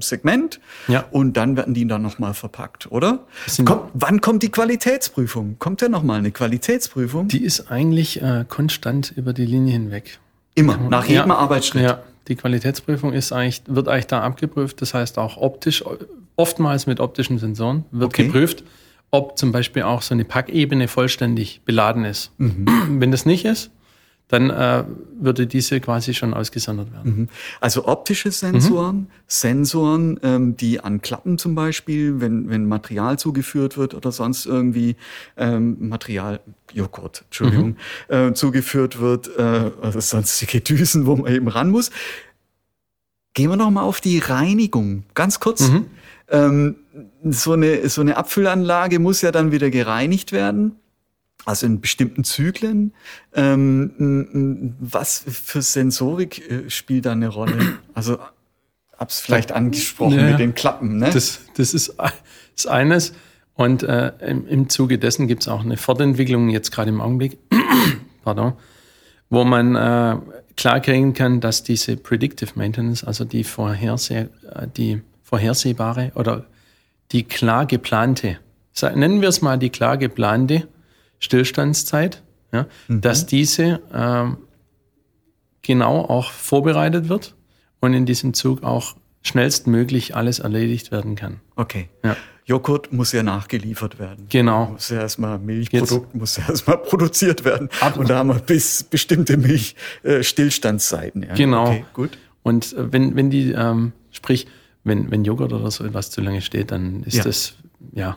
Segment 0.00 0.60
ja. 0.86 1.04
und 1.10 1.36
dann 1.36 1.56
werden 1.56 1.74
die 1.74 1.86
dann 1.86 2.02
nochmal 2.02 2.34
verpackt, 2.34 2.90
oder? 2.92 3.26
Kommt, 3.64 3.90
wann 3.94 4.20
kommt 4.20 4.42
die 4.42 4.50
Qualitätsprüfung? 4.50 5.56
Kommt 5.58 5.82
ja 5.82 5.88
nochmal 5.88 6.18
eine 6.18 6.30
Qualitätsprüfung? 6.30 7.28
Die 7.28 7.42
ist 7.42 7.70
eigentlich 7.70 8.22
äh, 8.22 8.44
konstant 8.48 9.12
über 9.16 9.32
die 9.32 9.46
Linie 9.46 9.72
hinweg. 9.72 10.18
Immer, 10.54 10.76
nach 10.76 11.06
jedem 11.06 11.30
ja, 11.30 11.36
Arbeitsschritt? 11.36 11.82
Ja, 11.82 12.02
die 12.28 12.36
Qualitätsprüfung 12.36 13.12
ist 13.12 13.32
eigentlich, 13.32 13.62
wird 13.66 13.88
eigentlich 13.88 14.08
da 14.08 14.20
abgeprüft, 14.22 14.82
das 14.82 14.94
heißt 14.94 15.18
auch 15.18 15.36
optisch, 15.36 15.84
oftmals 16.36 16.86
mit 16.86 17.00
optischen 17.00 17.38
Sensoren 17.38 17.84
wird 17.90 18.10
okay. 18.10 18.26
geprüft, 18.26 18.64
ob 19.10 19.38
zum 19.38 19.52
Beispiel 19.52 19.82
auch 19.82 20.02
so 20.02 20.14
eine 20.14 20.24
Packebene 20.24 20.88
vollständig 20.88 21.62
beladen 21.64 22.04
ist. 22.04 22.32
Mhm. 22.38 22.66
Wenn 23.00 23.10
das 23.10 23.24
nicht 23.24 23.44
ist, 23.44 23.70
dann 24.28 24.50
äh, 24.50 24.84
würde 25.18 25.46
diese 25.46 25.80
quasi 25.80 26.12
schon 26.12 26.34
ausgesondert 26.34 26.92
werden. 26.92 27.16
Mhm. 27.16 27.28
Also 27.60 27.86
optische 27.86 28.30
Sensoren, 28.30 28.96
mhm. 28.96 29.06
Sensoren, 29.26 30.20
ähm, 30.22 30.56
die 30.56 30.80
an 30.80 31.00
Klappen 31.00 31.38
zum 31.38 31.54
Beispiel, 31.54 32.20
wenn, 32.20 32.48
wenn 32.50 32.66
Material 32.66 33.18
zugeführt 33.18 33.78
wird 33.78 33.94
oder 33.94 34.12
sonst 34.12 34.44
irgendwie 34.44 34.96
ähm, 35.38 35.88
Material, 35.88 36.40
Joghurt, 36.72 37.22
Entschuldigung, 37.24 37.76
mhm. 38.10 38.14
äh, 38.14 38.34
zugeführt 38.34 39.00
wird, 39.00 39.30
äh, 39.38 39.70
also 39.80 40.00
sonstige 40.00 40.60
Düsen, 40.60 41.06
wo 41.06 41.16
man 41.16 41.32
eben 41.32 41.48
ran 41.48 41.70
muss. 41.70 41.90
Gehen 43.32 43.48
wir 43.48 43.56
noch 43.56 43.70
mal 43.70 43.82
auf 43.82 44.00
die 44.00 44.18
Reinigung, 44.18 45.04
ganz 45.14 45.40
kurz. 45.40 45.68
Mhm. 45.68 45.86
Ähm, 46.30 46.76
so, 47.24 47.52
eine, 47.52 47.88
so 47.88 48.02
eine 48.02 48.18
Abfüllanlage 48.18 48.98
muss 48.98 49.22
ja 49.22 49.32
dann 49.32 49.52
wieder 49.52 49.70
gereinigt 49.70 50.32
werden 50.32 50.76
also 51.44 51.66
in 51.66 51.80
bestimmten 51.80 52.24
Zyklen. 52.24 52.92
Ähm, 53.34 54.74
was 54.80 55.24
für 55.26 55.62
Sensorik 55.62 56.50
äh, 56.50 56.70
spielt 56.70 57.06
da 57.06 57.12
eine 57.12 57.28
Rolle? 57.28 57.78
Also 57.94 58.18
hab's 58.98 59.20
vielleicht 59.20 59.52
angesprochen 59.52 60.18
ja, 60.18 60.30
mit 60.30 60.40
den 60.40 60.54
Klappen. 60.54 60.98
Ne? 60.98 61.10
Das, 61.12 61.40
das 61.56 61.74
ist, 61.74 61.94
ist 62.56 62.66
eines. 62.66 63.12
Und 63.54 63.82
äh, 63.82 64.12
im, 64.20 64.46
im 64.46 64.68
Zuge 64.68 64.98
dessen 64.98 65.26
gibt 65.26 65.42
es 65.42 65.48
auch 65.48 65.64
eine 65.64 65.76
Fortentwicklung 65.76 66.48
jetzt 66.48 66.70
gerade 66.70 66.90
im 66.90 67.00
Augenblick, 67.00 67.38
pardon, 68.22 68.52
wo 69.30 69.44
man 69.44 69.74
äh, 69.74 70.16
klar 70.56 70.80
kriegen 70.80 71.12
kann, 71.12 71.40
dass 71.40 71.64
diese 71.64 71.96
Predictive 71.96 72.52
Maintenance, 72.54 73.02
also 73.04 73.24
die, 73.24 73.42
vorherseh 73.42 74.28
äh, 74.52 74.68
die 74.76 75.02
vorhersehbare 75.24 76.12
oder 76.14 76.46
die 77.10 77.24
klar 77.24 77.66
geplante, 77.66 78.38
nennen 78.94 79.20
wir 79.20 79.28
es 79.28 79.42
mal 79.42 79.58
die 79.58 79.70
klar 79.70 79.96
geplante 79.96 80.68
Stillstandszeit, 81.18 82.22
ja, 82.52 82.66
mhm. 82.88 83.00
dass 83.00 83.26
diese 83.26 83.80
ähm, 83.92 84.38
genau 85.62 86.00
auch 86.04 86.30
vorbereitet 86.30 87.08
wird 87.08 87.34
und 87.80 87.94
in 87.94 88.06
diesem 88.06 88.34
Zug 88.34 88.62
auch 88.62 88.96
schnellstmöglich 89.22 90.16
alles 90.16 90.38
erledigt 90.38 90.90
werden 90.90 91.14
kann. 91.14 91.40
Okay. 91.56 91.88
Ja. 92.04 92.16
Joghurt 92.48 92.94
muss 92.94 93.12
ja 93.12 93.22
nachgeliefert 93.22 93.98
werden. 93.98 94.26
Genau. 94.30 94.70
Muss 94.70 94.88
ja 94.88 95.00
erstmal 95.00 95.38
Milchprodukt 95.38 96.06
Jetzt. 96.06 96.14
muss 96.14 96.36
ja 96.38 96.48
erstmal 96.48 96.78
produziert 96.82 97.44
werden. 97.44 97.68
Ab 97.80 97.98
und 97.98 98.08
da 98.08 98.16
haben 98.16 98.30
wir 98.30 98.38
bis 98.38 98.84
bestimmte 98.84 99.36
Milch 99.36 99.76
äh. 100.02 100.22
Ja. 100.22 101.34
Genau. 101.34 101.66
Okay, 101.66 101.84
gut. 101.92 102.16
Und 102.42 102.72
äh, 102.72 102.90
wenn 102.90 103.16
wenn 103.16 103.28
die 103.28 103.52
ähm, 103.52 103.92
sprich 104.10 104.46
wenn 104.82 105.10
wenn 105.10 105.24
Joghurt 105.24 105.52
oder 105.52 105.70
so 105.70 105.84
etwas 105.84 106.10
zu 106.10 106.22
lange 106.22 106.40
steht, 106.40 106.70
dann 106.70 107.02
ist 107.02 107.16
ja. 107.16 107.24
das 107.24 107.54
ja 107.92 108.16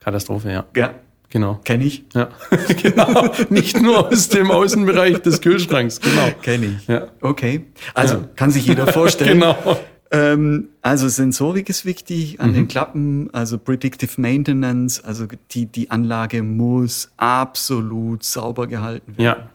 Katastrophe. 0.00 0.50
Ja. 0.50 0.66
Ja. 0.74 0.94
Genau. 1.30 1.60
Kenne 1.64 1.84
ich. 1.84 2.04
Ja. 2.14 2.30
genau. 2.82 3.30
Nicht 3.50 3.80
nur 3.80 4.08
aus 4.08 4.28
dem 4.28 4.50
Außenbereich 4.50 5.18
des 5.18 5.40
Kühlschranks. 5.40 6.00
Genau. 6.00 6.30
Kenne 6.42 6.78
ich. 6.78 6.86
Ja. 6.88 7.08
Okay. 7.20 7.66
Also 7.94 8.14
ja. 8.14 8.28
kann 8.34 8.50
sich 8.50 8.66
jeder 8.66 8.86
vorstellen. 8.86 9.40
genau. 9.40 9.78
Ähm, 10.10 10.68
also 10.80 11.08
Sensorik 11.08 11.68
ist 11.68 11.84
wichtig 11.84 12.40
an 12.40 12.50
mhm. 12.50 12.54
den 12.54 12.68
Klappen, 12.68 13.28
also 13.34 13.58
Predictive 13.58 14.18
Maintenance, 14.18 15.04
also 15.04 15.26
die, 15.50 15.66
die 15.66 15.90
Anlage 15.90 16.42
muss 16.42 17.10
absolut 17.18 18.22
sauber 18.24 18.66
gehalten 18.66 19.18
werden. 19.18 19.22
Ja. 19.22 19.50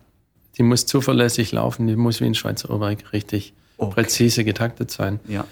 Die 0.57 0.63
muss 0.63 0.85
zuverlässig 0.85 1.51
laufen, 1.51 1.87
die 1.87 1.95
muss 1.95 2.21
wie 2.21 2.25
ein 2.25 2.35
Schweizer 2.35 2.69
Uhrwerk 2.69 3.13
richtig 3.13 3.53
okay. 3.77 3.93
präzise 3.95 4.43
getaktet 4.43 4.91
sein. 4.91 5.19
Ja. 5.27 5.45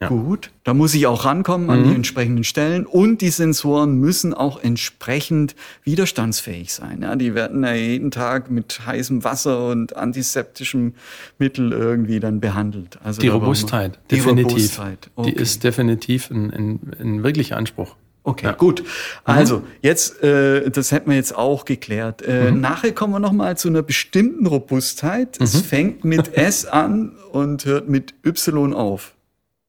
Ja. 0.00 0.08
Gut, 0.08 0.50
da 0.64 0.74
muss 0.74 0.92
ich 0.94 1.06
auch 1.06 1.24
rankommen 1.24 1.70
an 1.70 1.80
mhm. 1.80 1.88
die 1.88 1.94
entsprechenden 1.94 2.44
Stellen 2.44 2.84
und 2.84 3.20
die 3.20 3.30
Sensoren 3.30 3.94
müssen 4.00 4.34
auch 4.34 4.62
entsprechend 4.62 5.54
widerstandsfähig 5.84 6.74
sein. 6.74 7.02
Ja, 7.02 7.14
die 7.14 7.34
werden 7.34 7.62
ja 7.62 7.74
jeden 7.74 8.10
Tag 8.10 8.50
mit 8.50 8.80
heißem 8.86 9.22
Wasser 9.22 9.68
und 9.68 9.96
antiseptischem 9.96 10.94
Mittel 11.38 11.72
irgendwie 11.72 12.18
dann 12.18 12.40
behandelt. 12.40 12.98
Also 13.04 13.20
die 13.20 13.28
Robustheit, 13.28 13.98
die 14.10 14.16
definitiv. 14.16 14.52
Robustheit. 14.52 15.10
Okay. 15.14 15.30
Die 15.30 15.36
ist 15.36 15.62
definitiv 15.62 16.30
ein, 16.30 16.50
ein, 16.50 16.80
ein 17.00 17.22
wirklicher 17.22 17.56
Anspruch. 17.56 17.94
Okay, 18.24 18.46
ja. 18.46 18.52
gut. 18.52 18.80
Mhm. 18.80 18.86
Also 19.24 19.62
jetzt, 19.80 20.22
äh, 20.22 20.70
das 20.70 20.90
hätten 20.92 21.10
wir 21.10 21.16
jetzt 21.16 21.36
auch 21.36 21.64
geklärt. 21.66 22.22
Äh, 22.22 22.50
mhm. 22.50 22.60
Nachher 22.60 22.92
kommen 22.92 23.12
wir 23.12 23.20
noch 23.20 23.32
mal 23.32 23.56
zu 23.56 23.68
einer 23.68 23.82
bestimmten 23.82 24.46
Robustheit. 24.46 25.38
Mhm. 25.38 25.44
Es 25.44 25.60
fängt 25.60 26.04
mit 26.04 26.34
S 26.34 26.66
an 26.66 27.12
und 27.32 27.64
hört 27.64 27.88
mit 27.88 28.14
Y 28.24 28.74
auf. 28.74 29.14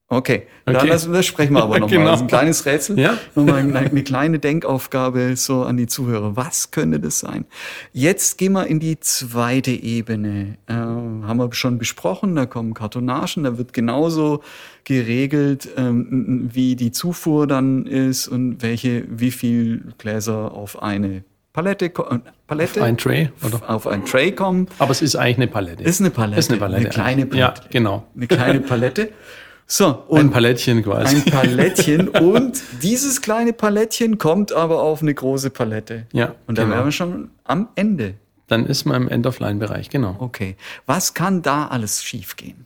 Okay, 0.07 0.43
okay. 0.67 0.87
Dann, 0.87 0.87
das, 0.87 1.25
sprechen 1.25 1.53
wir 1.53 1.63
aber 1.63 1.79
nochmal. 1.79 1.97
genau. 1.97 2.11
Das 2.11 2.17
ist 2.17 2.21
ein 2.21 2.27
kleines 2.27 2.65
Rätsel. 2.67 2.99
Ja? 2.99 3.17
Nochmal 3.33 3.61
eine, 3.61 3.79
eine 3.79 4.03
kleine 4.03 4.37
Denkaufgabe 4.37 5.35
so 5.35 5.63
an 5.63 5.77
die 5.77 5.87
Zuhörer. 5.87 6.35
Was 6.35 6.69
könnte 6.69 6.99
das 6.99 7.19
sein? 7.19 7.45
Jetzt 7.91 8.37
gehen 8.37 8.53
wir 8.53 8.67
in 8.67 8.79
die 8.79 8.99
zweite 8.99 9.71
Ebene. 9.71 10.57
Äh, 10.67 10.73
haben 10.73 11.37
wir 11.37 11.51
schon 11.53 11.79
besprochen, 11.79 12.35
da 12.35 12.45
kommen 12.45 12.75
Kartonagen, 12.75 13.45
da 13.45 13.57
wird 13.57 13.73
genauso 13.73 14.43
geregelt, 14.83 15.69
ähm, 15.75 16.51
wie 16.53 16.75
die 16.75 16.91
Zufuhr 16.91 17.47
dann 17.47 17.87
ist 17.87 18.27
und 18.27 18.61
welche, 18.61 19.05
wie 19.09 19.31
viel 19.31 19.93
Gläser 19.97 20.51
auf 20.51 20.83
eine 20.83 21.23
Palette, 21.51 21.89
Palette 21.89 22.81
auf 22.81 22.85
ein 22.85 22.97
Tray 22.97 23.29
oder 23.43 23.67
auf 23.67 23.87
ein 23.87 24.05
Tray 24.05 24.33
kommen. 24.33 24.67
Aber 24.77 24.91
es 24.91 25.01
ist 25.01 25.15
eigentlich 25.15 25.37
eine 25.37 25.47
Palette. 25.47 25.83
Ist 25.83 25.99
eine 25.99 26.11
Palette. 26.11 26.39
Ist 26.39 26.51
eine 26.51 26.59
Palette. 26.59 26.81
Eine 26.81 26.89
kleine 26.89 27.25
Palette. 27.25 27.61
Ja, 27.63 27.69
genau. 27.71 28.05
Eine 28.15 28.27
kleine 28.27 28.59
Palette. 28.59 29.09
So, 29.67 30.03
und 30.07 30.19
ein 30.19 30.31
Palettchen 30.31 30.83
quasi. 30.83 31.17
Ein 31.17 31.25
Palettchen 31.25 32.09
und 32.09 32.61
dieses 32.83 33.21
kleine 33.21 33.51
Palettchen 33.51 34.17
kommt 34.17 34.53
aber 34.53 34.81
auf 34.81 35.01
eine 35.01 35.13
große 35.13 35.49
Palette. 35.49 36.05
Ja. 36.13 36.35
Und 36.45 36.57
dann 36.57 36.65
genau. 36.65 36.77
wären 36.77 36.85
wir 36.85 36.91
schon 36.91 37.31
am 37.43 37.69
Ende. 37.75 38.13
Dann 38.47 38.67
ist 38.67 38.85
man 38.85 39.03
im 39.03 39.09
End-of-Line-Bereich, 39.09 39.89
genau. 39.89 40.17
Okay. 40.19 40.55
Was 40.85 41.15
kann 41.15 41.41
da 41.41 41.67
alles 41.67 42.03
schiefgehen? 42.03 42.65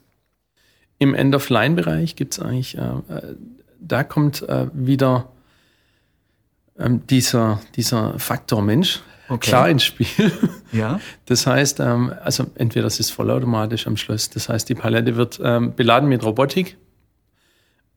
Im 0.98 1.15
End-of-Line-Bereich 1.15 2.18
gibt 2.18 2.34
es 2.34 2.39
eigentlich, 2.39 2.77
äh, 2.77 2.82
äh, 2.82 3.36
da 3.79 4.03
kommt 4.03 4.41
äh, 4.41 4.68
wieder 4.74 5.29
ähm, 6.77 7.08
dieser, 7.08 7.62
dieser 7.77 8.20
Faktor 8.20 8.62
Mensch 8.62 9.01
okay. 9.29 9.50
klar 9.50 9.70
ins 9.70 9.84
Spiel. 9.84 10.32
Ja. 10.72 11.00
Das 11.25 11.48
heißt, 11.48 11.79
ähm, 11.79 12.13
also 12.24 12.46
entweder 12.53 12.86
es 12.86 13.00
ist 13.00 13.10
vollautomatisch 13.10 13.88
am 13.88 13.98
Schluss, 13.98 14.29
das 14.29 14.50
heißt, 14.50 14.70
die 14.70 14.75
Palette 14.75 15.15
wird 15.15 15.41
ähm, 15.44 15.74
beladen 15.74 16.08
mit 16.08 16.24
Robotik 16.24 16.77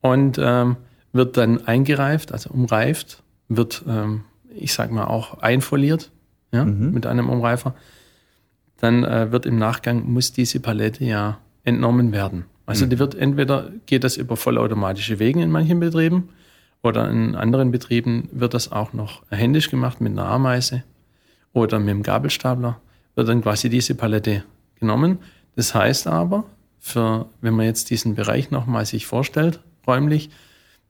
und 0.03 0.39
ähm, 0.39 0.77
wird 1.13 1.37
dann 1.39 1.67
eingereift, 1.67 2.33
also 2.33 2.51
umreift, 2.51 3.23
wird, 3.49 3.85
ähm, 3.89 4.25
ich 4.55 4.75
sag 4.75 4.91
mal, 4.91 5.05
auch 5.05 5.39
einfoliert 5.39 6.11
ja, 6.53 6.65
mhm. 6.65 6.93
mit 6.93 7.07
einem 7.07 7.31
Umreifer. 7.31 7.75
Dann 8.79 9.05
äh, 9.05 9.33
wird 9.33 9.47
im 9.47 9.59
Nachgang, 9.59 10.11
muss 10.13 10.33
diese 10.33 10.61
Palette 10.61 11.05
ja 11.05 11.39
entnommen 11.65 12.13
werden. 12.13 12.45
Also 12.67 12.85
mhm. 12.85 12.91
die 12.91 12.99
wird 12.99 13.15
entweder 13.15 13.71
geht 13.87 14.05
das 14.05 14.17
über 14.17 14.37
vollautomatische 14.37 15.19
Wegen 15.19 15.41
in 15.41 15.51
manchen 15.51 15.81
Betrieben 15.81 16.29
oder 16.83 17.09
in 17.09 17.37
anderen 17.37 17.71
Betrieben 17.71 18.29
wird 18.33 18.55
das 18.55 18.73
auch 18.73 18.93
noch 18.93 19.23
händisch 19.31 19.71
gemacht 19.71 20.01
mit 20.01 20.13
einer 20.13 20.27
Ameise 20.27 20.83
oder 21.53 21.79
mit 21.79 21.91
dem 21.91 22.03
Gabelstapler. 22.03 22.81
Wird 23.15 23.29
dann 23.29 23.43
quasi 23.43 23.69
diese 23.69 23.95
Palette 23.95 24.43
genommen. 24.81 25.19
Das 25.55 25.75
heißt 25.75 26.07
aber, 26.07 26.45
für, 26.81 27.27
wenn 27.41 27.55
man 27.55 27.67
jetzt 27.67 27.91
diesen 27.91 28.17
Bereich 28.17 28.51
nochmal 28.51 28.87
sich 28.87 29.07
vorstellt, 29.07 29.61
räumlich, 29.87 30.31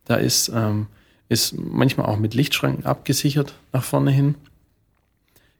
da 0.04 0.16
ist, 0.16 0.50
ähm, 0.54 0.86
ist 1.28 1.54
manchmal 1.56 2.06
auch 2.06 2.18
mit 2.18 2.34
Lichtschranken 2.34 2.84
abgesichert 2.84 3.54
nach 3.72 3.84
vorne 3.84 4.10
hin. 4.10 4.34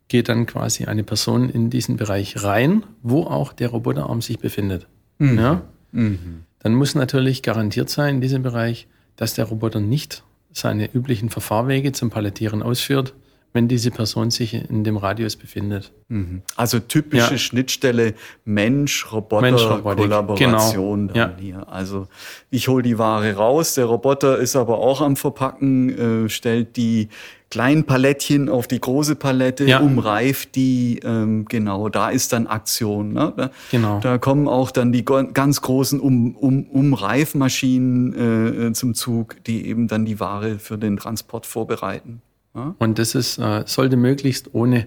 Geht 0.08 0.28
dann 0.28 0.46
quasi 0.46 0.84
eine 0.84 1.04
Person 1.04 1.48
in 1.48 1.70
diesen 1.70 1.96
Bereich 1.96 2.42
rein, 2.42 2.84
wo 3.02 3.24
auch 3.24 3.52
der 3.52 3.68
Roboterarm 3.68 4.20
sich 4.20 4.38
befindet. 4.38 4.86
Mhm. 5.18 5.38
Ja? 5.38 5.62
Mhm. 5.92 6.44
Dann 6.58 6.74
muss 6.74 6.94
natürlich 6.94 7.42
garantiert 7.42 7.90
sein 7.90 8.16
in 8.16 8.20
diesem 8.20 8.42
Bereich, 8.42 8.86
dass 9.16 9.34
der 9.34 9.46
Roboter 9.46 9.80
nicht 9.80 10.22
seine 10.52 10.92
üblichen 10.92 11.30
Verfahrwege 11.30 11.92
zum 11.92 12.10
Palettieren 12.10 12.62
ausführt, 12.62 13.14
wenn 13.52 13.68
diese 13.68 13.90
Person 13.90 14.30
sich 14.30 14.54
in 14.54 14.82
dem 14.84 14.96
Radius 14.96 15.36
befindet. 15.36 15.92
Mhm. 16.08 16.40
Also 16.56 16.78
typische 16.78 17.32
ja. 17.32 17.38
Schnittstelle 17.38 18.14
Mensch-Roboter-Kollaboration 18.44 21.08
genau. 21.08 21.18
ja. 21.18 21.32
hier. 21.38 21.68
Also 21.68 22.06
ich 22.50 22.68
hole 22.68 22.82
die 22.82 22.98
Ware 22.98 23.34
raus, 23.34 23.74
der 23.74 23.84
Roboter 23.86 24.38
ist 24.38 24.56
aber 24.56 24.78
auch 24.78 25.02
am 25.02 25.16
Verpacken, 25.16 26.24
äh, 26.24 26.28
stellt 26.30 26.76
die 26.76 27.08
kleinen 27.50 27.84
Palettchen 27.84 28.48
auf 28.48 28.66
die 28.66 28.80
große 28.80 29.14
Palette, 29.14 29.66
ja. 29.66 29.80
umreift 29.80 30.54
die, 30.54 31.00
ähm, 31.04 31.44
genau, 31.44 31.90
da 31.90 32.08
ist 32.08 32.32
dann 32.32 32.46
Aktion. 32.46 33.12
Ne? 33.12 33.34
Da, 33.36 33.50
genau. 33.70 34.00
da 34.00 34.16
kommen 34.16 34.48
auch 34.48 34.70
dann 34.70 34.90
die 34.90 35.04
ganz 35.04 35.60
großen 35.60 36.00
um, 36.00 36.34
um, 36.34 36.64
Umreifmaschinen 36.64 38.68
äh, 38.68 38.72
zum 38.72 38.94
Zug, 38.94 39.36
die 39.44 39.66
eben 39.66 39.86
dann 39.86 40.06
die 40.06 40.18
Ware 40.18 40.58
für 40.58 40.78
den 40.78 40.96
Transport 40.96 41.44
vorbereiten. 41.44 42.22
Ja? 42.54 42.74
Und 42.78 42.98
das 42.98 43.14
ist, 43.14 43.38
äh, 43.38 43.64
sollte 43.66 43.96
möglichst 43.96 44.54
ohne 44.54 44.86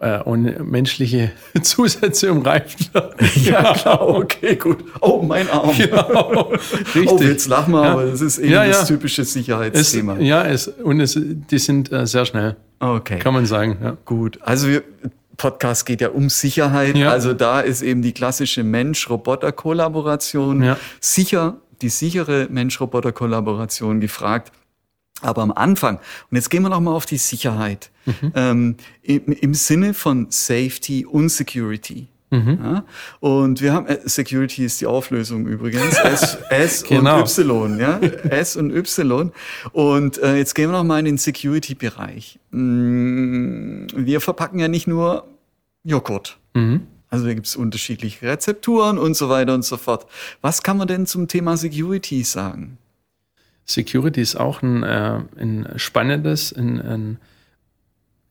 äh, 0.00 0.20
ohne 0.24 0.62
menschliche 0.64 1.30
Zusätze 1.62 2.32
umreift 2.32 2.92
werden. 2.94 3.14
Ja, 3.44 3.74
klar, 3.74 4.08
okay, 4.08 4.56
gut. 4.56 4.84
Oh, 5.00 5.22
mein 5.22 5.48
Arm. 5.50 5.70
Genau, 5.76 6.52
richtig. 6.94 7.10
Oh, 7.10 7.20
jetzt 7.20 7.48
lachen 7.48 7.72
wir, 7.72 7.84
ja. 7.84 7.92
aber 7.92 8.06
das 8.06 8.20
ist 8.20 8.38
eben 8.38 8.52
ja, 8.52 8.64
ja. 8.64 8.70
das 8.70 8.88
typische 8.88 9.24
Sicherheitsthema. 9.24 10.16
Es, 10.16 10.22
ja, 10.22 10.44
es, 10.44 10.68
und 10.68 11.00
es, 11.00 11.18
die 11.18 11.58
sind 11.58 11.92
äh, 11.92 12.06
sehr 12.06 12.24
schnell. 12.24 12.56
Okay. 12.80 13.18
Kann 13.18 13.34
man 13.34 13.46
sagen, 13.46 13.78
ja. 13.82 13.96
Gut. 14.04 14.38
Also 14.42 14.68
wir, 14.68 14.82
Podcast 15.36 15.86
geht 15.86 16.00
ja 16.00 16.10
um 16.10 16.28
Sicherheit. 16.28 16.96
Ja. 16.96 17.10
Also 17.10 17.32
da 17.32 17.60
ist 17.60 17.82
eben 17.82 18.02
die 18.02 18.12
klassische 18.12 18.62
Mensch-Roboter-Kollaboration 18.62 20.62
ja. 20.62 20.76
sicher, 21.00 21.58
die 21.80 21.88
sichere 21.88 22.46
Mensch-Roboter-Kollaboration 22.50 24.00
gefragt. 24.00 24.52
Aber 25.22 25.42
am 25.42 25.52
Anfang, 25.52 25.96
und 26.30 26.36
jetzt 26.36 26.50
gehen 26.50 26.62
wir 26.62 26.70
nochmal 26.70 26.94
auf 26.94 27.06
die 27.06 27.18
Sicherheit, 27.18 27.90
mhm. 28.06 28.32
ähm, 28.34 28.76
im, 29.02 29.26
im, 29.26 29.54
Sinne 29.54 29.94
von 29.94 30.26
Safety 30.30 31.04
und 31.04 31.28
Security. 31.28 32.06
Mhm. 32.30 32.58
Ja? 32.62 32.84
Und 33.20 33.60
wir 33.60 33.72
haben, 33.72 33.86
äh, 33.86 33.98
Security 34.04 34.64
ist 34.64 34.80
die 34.80 34.86
Auflösung 34.86 35.46
übrigens, 35.46 35.98
S, 36.04 36.38
S 36.48 36.84
genau. 36.84 37.20
und 37.20 37.38
Y, 37.38 37.78
ja, 37.78 37.98
S 37.98 38.56
und 38.56 38.74
Y. 38.74 39.32
Und 39.72 40.18
äh, 40.18 40.36
jetzt 40.36 40.54
gehen 40.54 40.70
wir 40.70 40.78
nochmal 40.78 41.00
in 41.00 41.04
den 41.06 41.18
Security-Bereich. 41.18 42.38
Mm, 42.50 43.86
wir 43.94 44.20
verpacken 44.20 44.58
ja 44.58 44.68
nicht 44.68 44.86
nur 44.86 45.26
Joghurt. 45.82 46.38
Mhm. 46.54 46.86
Also 47.10 47.26
da 47.26 47.34
gibt 47.34 47.46
es 47.46 47.56
unterschiedliche 47.56 48.26
Rezepturen 48.26 48.96
und 48.96 49.14
so 49.14 49.28
weiter 49.28 49.54
und 49.54 49.64
so 49.64 49.76
fort. 49.76 50.06
Was 50.40 50.62
kann 50.62 50.76
man 50.76 50.86
denn 50.86 51.06
zum 51.06 51.26
Thema 51.26 51.56
Security 51.56 52.22
sagen? 52.22 52.78
Security 53.70 54.20
ist 54.20 54.36
auch 54.36 54.62
ein, 54.62 54.82
äh, 54.82 55.20
ein 55.38 55.68
spannendes, 55.76 56.52
ein, 56.52 56.80
ein 56.80 57.18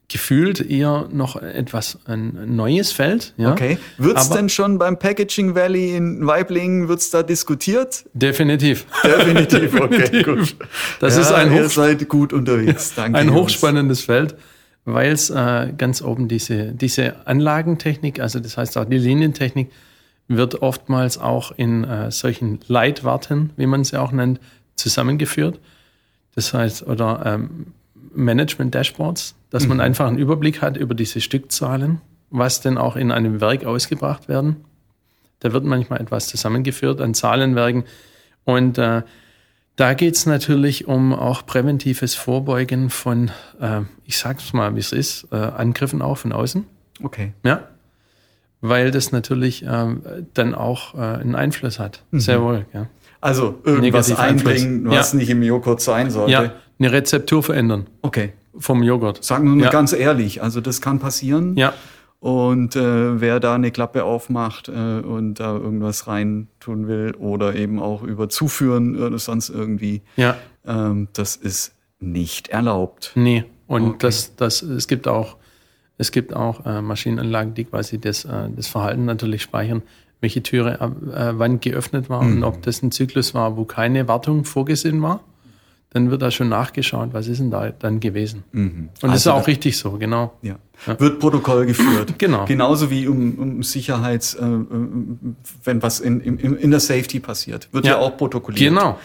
gefühlt 0.09 0.59
eher 0.59 1.07
noch 1.11 1.35
etwas 1.35 1.99
ein 2.05 2.55
neues 2.55 2.91
Feld. 2.91 3.33
Ja. 3.37 3.51
Okay. 3.51 3.77
Wird 3.97 4.17
es 4.17 4.29
denn 4.29 4.49
schon 4.49 4.79
beim 4.79 4.97
Packaging 4.97 5.53
Valley 5.53 5.95
in 5.95 6.25
Weiblingen, 6.25 6.87
wird 6.87 6.99
es 6.99 7.11
da 7.11 7.21
diskutiert? 7.21 8.05
Definitiv. 8.13 8.85
Definitiv, 9.03 9.79
okay, 9.79 10.23
gut. 10.23 10.55
Das 10.99 11.15
ja, 11.15 11.21
ist 11.21 11.31
ein 11.31 11.53
ihr 11.53 11.69
seid 11.69 12.09
gut 12.09 12.33
unterwegs. 12.33 12.93
Danke. 12.95 13.19
Ein 13.19 13.33
hochspannendes 13.33 14.01
Feld, 14.01 14.35
weil 14.83 15.11
es 15.11 15.29
äh, 15.29 15.71
ganz 15.77 16.01
oben 16.01 16.27
diese, 16.27 16.71
diese 16.71 17.27
Anlagentechnik, 17.27 18.19
also 18.19 18.39
das 18.39 18.57
heißt 18.57 18.79
auch 18.79 18.85
die 18.85 18.97
Linientechnik, 18.97 19.71
wird 20.27 20.61
oftmals 20.63 21.19
auch 21.19 21.51
in 21.55 21.83
äh, 21.83 22.11
solchen 22.11 22.59
Leitwarten, 22.67 23.51
wie 23.57 23.67
man 23.67 23.83
sie 23.83 23.99
auch 23.99 24.11
nennt, 24.11 24.39
zusammengeführt. 24.79 25.59
Das 26.35 26.53
heißt, 26.53 26.87
oder 26.87 27.23
ähm, 27.25 27.67
Management-Dashboards, 28.13 29.35
dass 29.49 29.63
mhm. 29.63 29.69
man 29.69 29.81
einfach 29.81 30.07
einen 30.07 30.17
Überblick 30.17 30.61
hat 30.61 30.77
über 30.77 30.95
diese 30.95 31.21
Stückzahlen, 31.21 32.01
was 32.29 32.61
denn 32.61 32.77
auch 32.77 32.95
in 32.95 33.11
einem 33.11 33.41
Werk 33.41 33.65
ausgebracht 33.65 34.27
werden. 34.27 34.57
Da 35.39 35.53
wird 35.53 35.63
manchmal 35.63 36.01
etwas 36.01 36.27
zusammengeführt 36.27 37.01
an 37.01 37.13
Zahlenwerken. 37.13 37.85
Und 38.43 38.77
äh, 38.77 39.03
da 39.75 39.93
geht 39.93 40.15
es 40.15 40.25
natürlich 40.25 40.87
um 40.87 41.13
auch 41.13 41.45
präventives 41.45 42.15
Vorbeugen 42.15 42.89
von, 42.89 43.31
äh, 43.61 43.81
ich 44.05 44.17
sag's 44.17 44.51
mal, 44.51 44.75
wie 44.75 44.79
es 44.79 44.91
ist, 44.91 45.27
äh, 45.31 45.37
Angriffen 45.37 46.01
auch 46.01 46.17
von 46.17 46.33
außen. 46.33 46.65
Okay. 47.01 47.33
Ja. 47.43 47.69
Weil 48.61 48.91
das 48.91 49.13
natürlich 49.13 49.63
äh, 49.63 49.95
dann 50.33 50.53
auch 50.53 50.95
äh, 50.95 50.97
einen 50.97 51.35
Einfluss 51.35 51.79
hat. 51.79 52.03
Mhm. 52.11 52.19
Sehr 52.19 52.41
wohl, 52.41 52.65
ja. 52.73 52.87
Also 53.21 53.59
irgendwas 53.63 54.17
einbringen, 54.17 54.85
was 54.85 55.11
ja. 55.11 55.19
nicht 55.19 55.29
im 55.29 55.43
Joghurt 55.43 55.81
sein 55.81 56.09
sollte. 56.09 56.31
Ja, 56.31 56.53
eine 56.79 56.91
Rezeptur 56.91 57.43
verändern. 57.43 57.87
Okay. 58.01 58.33
Vom 58.57 58.83
Joghurt. 58.83 59.23
Sagen 59.23 59.57
wir 59.57 59.65
ja. 59.65 59.69
ganz 59.69 59.93
ehrlich, 59.93 60.41
also 60.41 60.61
das 60.61 60.81
kann 60.81 60.99
passieren. 60.99 61.55
Ja. 61.55 61.73
Und 62.19 62.75
äh, 62.75 63.21
wer 63.21 63.39
da 63.39 63.55
eine 63.55 63.71
Klappe 63.71 64.03
aufmacht 64.03 64.67
äh, 64.67 64.71
und 64.71 65.35
da 65.35 65.55
irgendwas 65.55 66.07
rein 66.07 66.47
tun 66.59 66.87
will 66.87 67.15
oder 67.15 67.55
eben 67.55 67.79
auch 67.79 68.03
über 68.03 68.27
Zuführen 68.27 69.01
oder 69.01 69.17
sonst 69.19 69.49
irgendwie, 69.49 70.01
ja. 70.17 70.35
ähm, 70.65 71.07
das 71.13 71.37
ist 71.37 71.75
nicht 71.99 72.49
erlaubt. 72.49 73.13
Nee, 73.15 73.45
und 73.67 73.83
okay. 73.83 73.97
das, 73.99 74.35
das, 74.35 74.61
es 74.61 74.87
gibt 74.87 75.07
auch, 75.07 75.37
es 75.97 76.11
gibt 76.11 76.35
auch 76.35 76.65
äh, 76.65 76.81
Maschinenanlagen, 76.81 77.53
die 77.53 77.63
quasi 77.63 77.99
das, 77.99 78.25
äh, 78.25 78.49
das 78.53 78.67
Verhalten 78.67 79.05
natürlich 79.05 79.41
speichern 79.41 79.81
welche 80.21 80.43
Türe 80.43 80.77
äh, 80.79 81.33
wann 81.37 81.59
geöffnet 81.59 82.09
war 82.09 82.23
mhm. 82.23 82.37
und 82.37 82.43
ob 82.43 82.61
das 82.61 82.81
ein 82.81 82.91
Zyklus 82.91 83.33
war, 83.33 83.57
wo 83.57 83.65
keine 83.65 84.07
Wartung 84.07 84.45
vorgesehen 84.45 85.01
war. 85.01 85.21
Dann 85.91 86.11
wird 86.11 86.21
da 86.21 86.29
schon 86.29 86.49
nachgeschaut, 86.49 87.09
was 87.13 87.27
ist 87.27 87.39
denn 87.39 87.49
da 87.49 87.71
dann 87.71 87.99
gewesen. 87.99 88.43
Mhm. 88.51 88.89
Und 89.01 89.09
also 89.09 89.13
das 89.13 89.21
ist 89.21 89.27
auch 89.27 89.47
richtig 89.47 89.75
so, 89.75 89.93
genau. 89.93 90.33
Ja. 90.43 90.57
ja. 90.85 90.99
Wird 90.99 91.19
Protokoll 91.19 91.65
geführt. 91.65 92.13
genau. 92.19 92.45
Genauso 92.45 92.91
wie 92.91 93.07
um, 93.07 93.39
um 93.39 93.63
Sicherheits, 93.63 94.35
äh, 94.35 94.45
wenn 95.63 95.81
was 95.81 95.99
in, 95.99 96.21
in, 96.21 96.37
in 96.37 96.69
der 96.69 96.79
Safety 96.79 97.19
passiert, 97.19 97.69
wird 97.71 97.85
ja, 97.85 97.93
ja 97.93 97.97
auch 97.97 98.15
protokolliert. 98.17 98.69
Genau. 98.69 98.99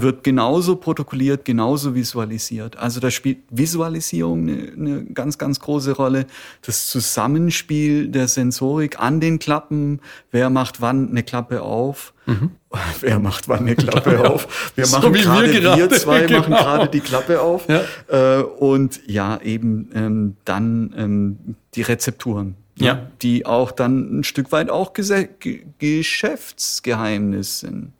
Wird 0.00 0.24
genauso 0.24 0.76
protokolliert, 0.76 1.44
genauso 1.44 1.94
visualisiert. 1.94 2.76
Also 2.76 3.00
da 3.00 3.10
spielt 3.10 3.38
Visualisierung 3.50 4.48
eine, 4.48 4.72
eine 4.72 5.04
ganz, 5.04 5.38
ganz 5.38 5.60
große 5.60 5.92
Rolle. 5.92 6.26
Das 6.62 6.86
Zusammenspiel 6.86 8.08
der 8.08 8.28
Sensorik 8.28 9.00
an 9.00 9.20
den 9.20 9.38
Klappen, 9.38 10.00
wer 10.30 10.50
macht 10.50 10.80
wann 10.80 11.10
eine 11.10 11.22
Klappe 11.22 11.62
auf, 11.62 12.14
mhm. 12.26 12.50
wer 13.00 13.18
macht 13.18 13.48
wann 13.48 13.60
eine 13.60 13.76
Klappe 13.76 14.28
auf. 14.30 14.72
Wir 14.74 14.86
so 14.86 14.98
machen 14.98 15.12
gerade, 15.12 15.52
wir, 15.52 15.60
gerade, 15.60 15.90
wir 15.90 15.90
zwei 15.98 16.22
genau. 16.22 16.40
machen 16.40 16.52
gerade 16.52 16.88
die 16.88 17.00
Klappe 17.00 17.40
auf. 17.40 17.66
Ja. 17.68 17.82
Äh, 18.08 18.42
und 18.42 19.00
ja, 19.06 19.40
eben 19.40 19.90
ähm, 19.94 20.36
dann 20.44 20.94
ähm, 20.96 21.56
die 21.74 21.82
Rezepturen. 21.82 22.56
Ja. 22.78 22.86
ja. 22.86 23.06
Die 23.22 23.46
auch 23.46 23.70
dann 23.70 24.20
ein 24.20 24.24
Stück 24.24 24.52
weit 24.52 24.70
auch 24.70 24.92
Ges 24.92 25.12
Geschäftsgeheimnis 25.78 27.60
sind. 27.60 27.92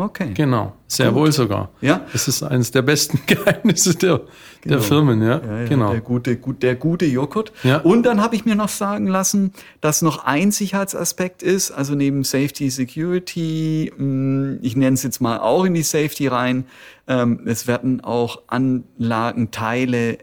Okay. 0.00 0.32
Genau, 0.34 0.72
sehr 0.86 1.08
Gut. 1.08 1.14
wohl 1.14 1.32
sogar. 1.32 1.70
Ja. 1.80 2.06
Das 2.12 2.26
ist 2.26 2.42
eines 2.42 2.70
der 2.70 2.82
besten 2.82 3.20
Geheimnisse 3.26 3.94
der, 3.94 4.22
genau. 4.60 4.76
der 4.76 4.80
Firmen, 4.80 5.22
ja. 5.22 5.40
ja, 5.40 5.60
ja 5.60 5.68
genau. 5.68 5.90
Der 5.92 6.00
gute, 6.00 6.36
gut, 6.36 6.62
der 6.62 6.74
gute 6.74 7.06
Joghurt. 7.06 7.52
Ja. 7.62 7.78
Und 7.78 8.04
dann 8.04 8.22
habe 8.22 8.34
ich 8.34 8.44
mir 8.44 8.54
noch 8.54 8.68
sagen 8.68 9.06
lassen, 9.06 9.52
dass 9.80 10.02
noch 10.02 10.24
ein 10.24 10.52
Sicherheitsaspekt 10.52 11.42
ist, 11.42 11.70
also 11.70 11.94
neben 11.94 12.24
Safety, 12.24 12.70
Security, 12.70 13.92
hm, 13.94 14.58
ich 14.62 14.74
nenne 14.76 14.94
es 14.94 15.02
jetzt 15.02 15.20
mal 15.20 15.38
auch 15.38 15.64
in 15.64 15.74
die 15.74 15.82
Safety 15.82 16.26
rein, 16.28 16.64
ähm, 17.06 17.42
es 17.46 17.66
werden 17.66 18.00
auch 18.00 18.42
Anlagenteile 18.46 20.12
äh, 20.14 20.18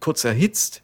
kurz 0.00 0.24
erhitzt. 0.24 0.82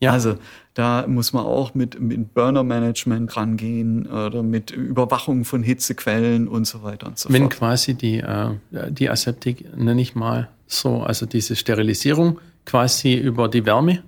Ja. 0.00 0.12
Also 0.12 0.36
da 0.74 1.06
muss 1.06 1.32
man 1.32 1.44
auch 1.44 1.74
mit, 1.74 1.98
mit 2.00 2.34
Burner-Management 2.34 3.36
rangehen 3.36 4.06
oder 4.06 4.42
mit 4.42 4.70
Überwachung 4.70 5.44
von 5.44 5.62
Hitzequellen 5.62 6.48
und 6.48 6.66
so 6.66 6.82
weiter 6.82 7.06
und 7.06 7.18
so 7.18 7.30
Wenn 7.30 7.42
fort. 7.42 7.52
Wenn 7.52 7.58
quasi 7.58 7.94
die, 7.94 8.18
äh, 8.18 8.50
die 8.90 9.08
Aseptik, 9.08 9.76
nenne 9.76 10.00
ich 10.02 10.14
mal 10.14 10.48
so, 10.66 11.02
also 11.02 11.24
diese 11.24 11.56
Sterilisierung 11.56 12.40
quasi 12.66 13.14
über 13.14 13.48
die 13.48 13.64
Wärme, 13.64 14.02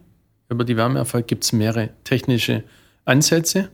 über 0.51 0.65
die 0.65 0.77
Wärme 0.77 0.99
erfolgt, 0.99 1.29
gibt 1.29 1.45
es 1.45 1.53
mehrere 1.53 1.91
technische 2.05 2.65
Ansätze 3.05 3.71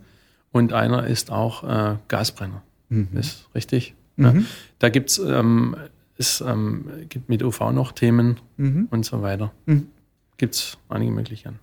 und 0.53 0.72
einer 0.72 1.07
ist 1.07 1.33
auch 1.33 1.64
äh, 1.64 1.96
Gasbrenner. 2.07 2.62
Mhm. 2.90 3.09
ist 3.14 3.48
richtig. 3.55 3.94
Mhm. 4.16 4.24
Ja. 4.24 4.35
Da 4.79 4.88
gibt's, 4.88 5.18
ähm, 5.18 5.74
es 6.16 6.40
ähm, 6.40 6.87
gibt 7.09 7.29
mit 7.29 7.42
UV 7.42 7.72
noch 7.72 7.90
Themen 7.92 8.38
mhm. 8.57 8.87
und 8.90 9.05
so 9.05 9.20
weiter. 9.22 9.53
Mhm. 9.66 9.88
Gibt 10.37 10.55
es 10.55 10.79
einige 10.88 11.11
Möglichkeiten. 11.11 11.59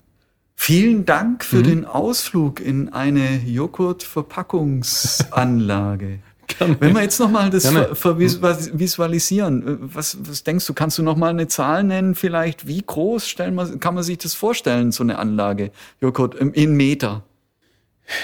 Vielen 0.64 1.08
Dank 1.08 1.44
für 1.44 1.58
mhm. 1.58 1.64
den 1.64 1.86
Ausflug 1.86 2.60
in 2.60 2.90
eine 2.90 3.38
Joghurt-Verpackungsanlage. 3.48 6.20
Wenn 6.80 6.94
wir 6.94 7.02
jetzt 7.02 7.20
nochmal 7.20 7.50
das 7.50 7.74
visualisieren, 7.74 9.80
was, 9.82 10.20
was 10.22 10.44
denkst 10.44 10.68
du, 10.68 10.76
kannst 10.76 11.00
du 11.00 11.04
nochmal 11.04 11.32
eine 11.32 11.48
Zahl 11.48 11.84
nennen 11.84 12.14
vielleicht? 12.14 12.68
Wie 12.68 12.80
groß 12.80 13.28
stellen 13.28 13.56
wir, 13.56 13.80
kann 13.80 13.96
man 13.96 14.04
sich 14.04 14.20
das 14.20 14.36
vorstellen, 14.36 14.92
so 14.92 15.02
eine 15.02 15.18
Anlage, 15.18 15.72
Joghurt, 16.00 16.36
in 16.36 16.78
Meter? 16.78 17.24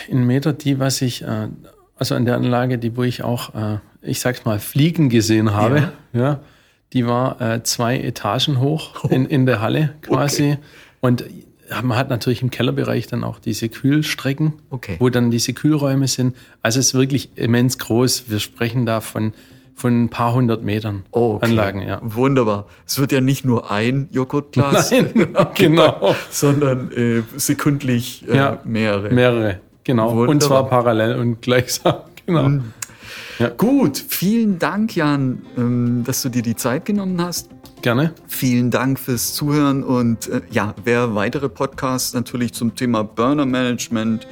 In 0.08 0.28
Meter, 0.28 0.54
die, 0.54 0.78
was 0.78 1.02
ich, 1.02 1.23
äh, 1.23 1.47
also 1.95 2.13
an 2.13 2.26
der 2.26 2.36
Anlage, 2.36 2.78
die, 2.78 2.95
wo 2.95 3.02
ich 3.02 3.23
auch, 3.23 3.56
äh, 3.56 3.80
ich 4.04 4.19
sag's 4.19 4.45
mal, 4.45 4.60
Fliegen 4.60 5.10
gesehen 5.10 5.56
habe, 5.56 5.91
ja, 6.13 6.21
ja 6.21 6.39
die 6.93 7.08
war 7.08 7.41
äh, 7.41 7.63
zwei 7.63 8.00
Etagen 8.00 8.60
hoch 8.60 9.06
in, 9.06 9.26
in 9.26 9.47
der 9.47 9.60
Halle 9.60 9.95
quasi. 10.04 10.52
Okay. 10.52 10.62
Und 11.02 11.26
man 11.84 11.97
hat 11.97 12.10
natürlich 12.10 12.41
im 12.41 12.49
Kellerbereich 12.49 13.08
dann 13.08 13.23
auch 13.23 13.39
diese 13.39 13.69
Kühlstrecken, 13.69 14.53
okay. 14.69 14.95
wo 14.99 15.10
dann 15.10 15.32
diese 15.32 15.53
Kühlräume 15.53 16.08
sind. 16.08 16.36
Also 16.62 16.80
es 16.80 16.88
ist 16.88 16.93
wirklich 16.93 17.32
immens 17.36 17.77
groß. 17.77 18.25
Wir 18.30 18.39
sprechen 18.39 18.86
da 18.86 19.01
von, 19.01 19.34
von 19.75 20.06
ein 20.06 20.10
paar 20.10 20.34
hundert 20.34 20.63
Metern 20.63 21.03
oh, 21.12 21.36
okay. 21.36 21.45
Anlagen. 21.45 21.82
Ja. 21.82 21.99
Wunderbar. 22.01 22.67
Es 22.86 22.99
wird 22.99 23.12
ja 23.12 23.21
nicht 23.21 23.45
nur 23.45 23.69
ein 23.69 24.08
Joghurtglas, 24.12 24.91
Nein, 24.91 25.36
genau. 25.56 26.15
sondern 26.30 26.91
äh, 26.91 27.23
sekündlich 27.36 28.27
äh, 28.27 28.38
ja, 28.38 28.60
mehrere. 28.63 29.13
Mehrere, 29.13 29.60
genau. 29.84 30.12
Wunderbar. 30.12 30.30
Und 30.30 30.43
zwar 30.43 30.69
parallel 30.69 31.15
und 31.15 31.41
gleichsam. 31.41 31.95
Genau. 32.27 32.43
Mhm. 32.43 32.73
Ja. 33.39 33.47
Gut, 33.47 34.03
vielen 34.10 34.60
Dank, 34.60 34.97
Jan, 34.97 35.43
ähm, 35.58 36.03
dass 36.06 36.23
du 36.23 36.30
dir 36.30 36.41
die 36.41 36.58
Zeit 36.58 36.84
genommen 36.84 37.21
hast. 37.21 37.49
Gerne. 37.88 38.12
Vielen 38.28 38.69
Dank 38.69 39.00
fürs 39.00 39.34
Zuhören 39.34 39.82
und 39.82 40.28
äh, 40.28 40.41
ja, 40.52 40.76
wer 40.84 41.15
weitere 41.15 41.47
Podcasts 41.47 42.13
natürlich 42.13 42.52
zum 42.52 42.76
Thema 42.76 43.06
Burner 43.06 43.45
Management, 43.45 44.28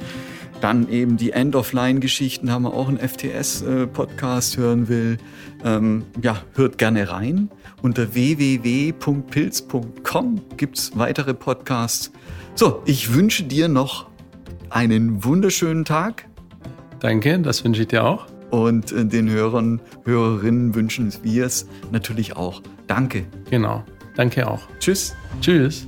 dann 0.60 0.90
eben 0.90 1.16
die 1.16 1.30
End-of-Line-Geschichten, 1.30 2.52
haben 2.52 2.64
wir 2.64 2.74
auch 2.74 2.88
einen 2.88 2.98
FTS-Podcast 2.98 4.58
äh, 4.58 4.60
hören 4.60 4.88
will, 4.88 5.16
ähm, 5.64 6.04
ja, 6.20 6.42
hört 6.52 6.76
gerne 6.76 7.10
rein. 7.10 7.48
Unter 7.80 8.12
www.pilz.com 8.12 8.92
gibt 10.58 10.76
es 10.76 10.92
weitere 10.94 11.32
Podcasts. 11.32 12.12
So, 12.56 12.82
ich 12.84 13.14
wünsche 13.14 13.44
dir 13.44 13.68
noch 13.68 14.10
einen 14.68 15.24
wunderschönen 15.24 15.86
Tag. 15.86 16.28
Danke, 17.00 17.38
das 17.38 17.64
wünsche 17.64 17.80
ich 17.80 17.88
dir 17.88 18.04
auch. 18.04 18.26
Und 18.50 18.92
äh, 18.92 19.06
den 19.06 19.30
Hörern, 19.30 19.80
Hörerinnen 20.04 20.74
wünschen 20.74 21.10
wir 21.22 21.46
es 21.46 21.66
natürlich 21.90 22.36
auch. 22.36 22.60
Danke. 22.86 23.26
Genau. 23.50 23.84
Danke 24.16 24.46
auch. 24.48 24.68
Tschüss. 24.78 25.14
Tschüss. 25.40 25.86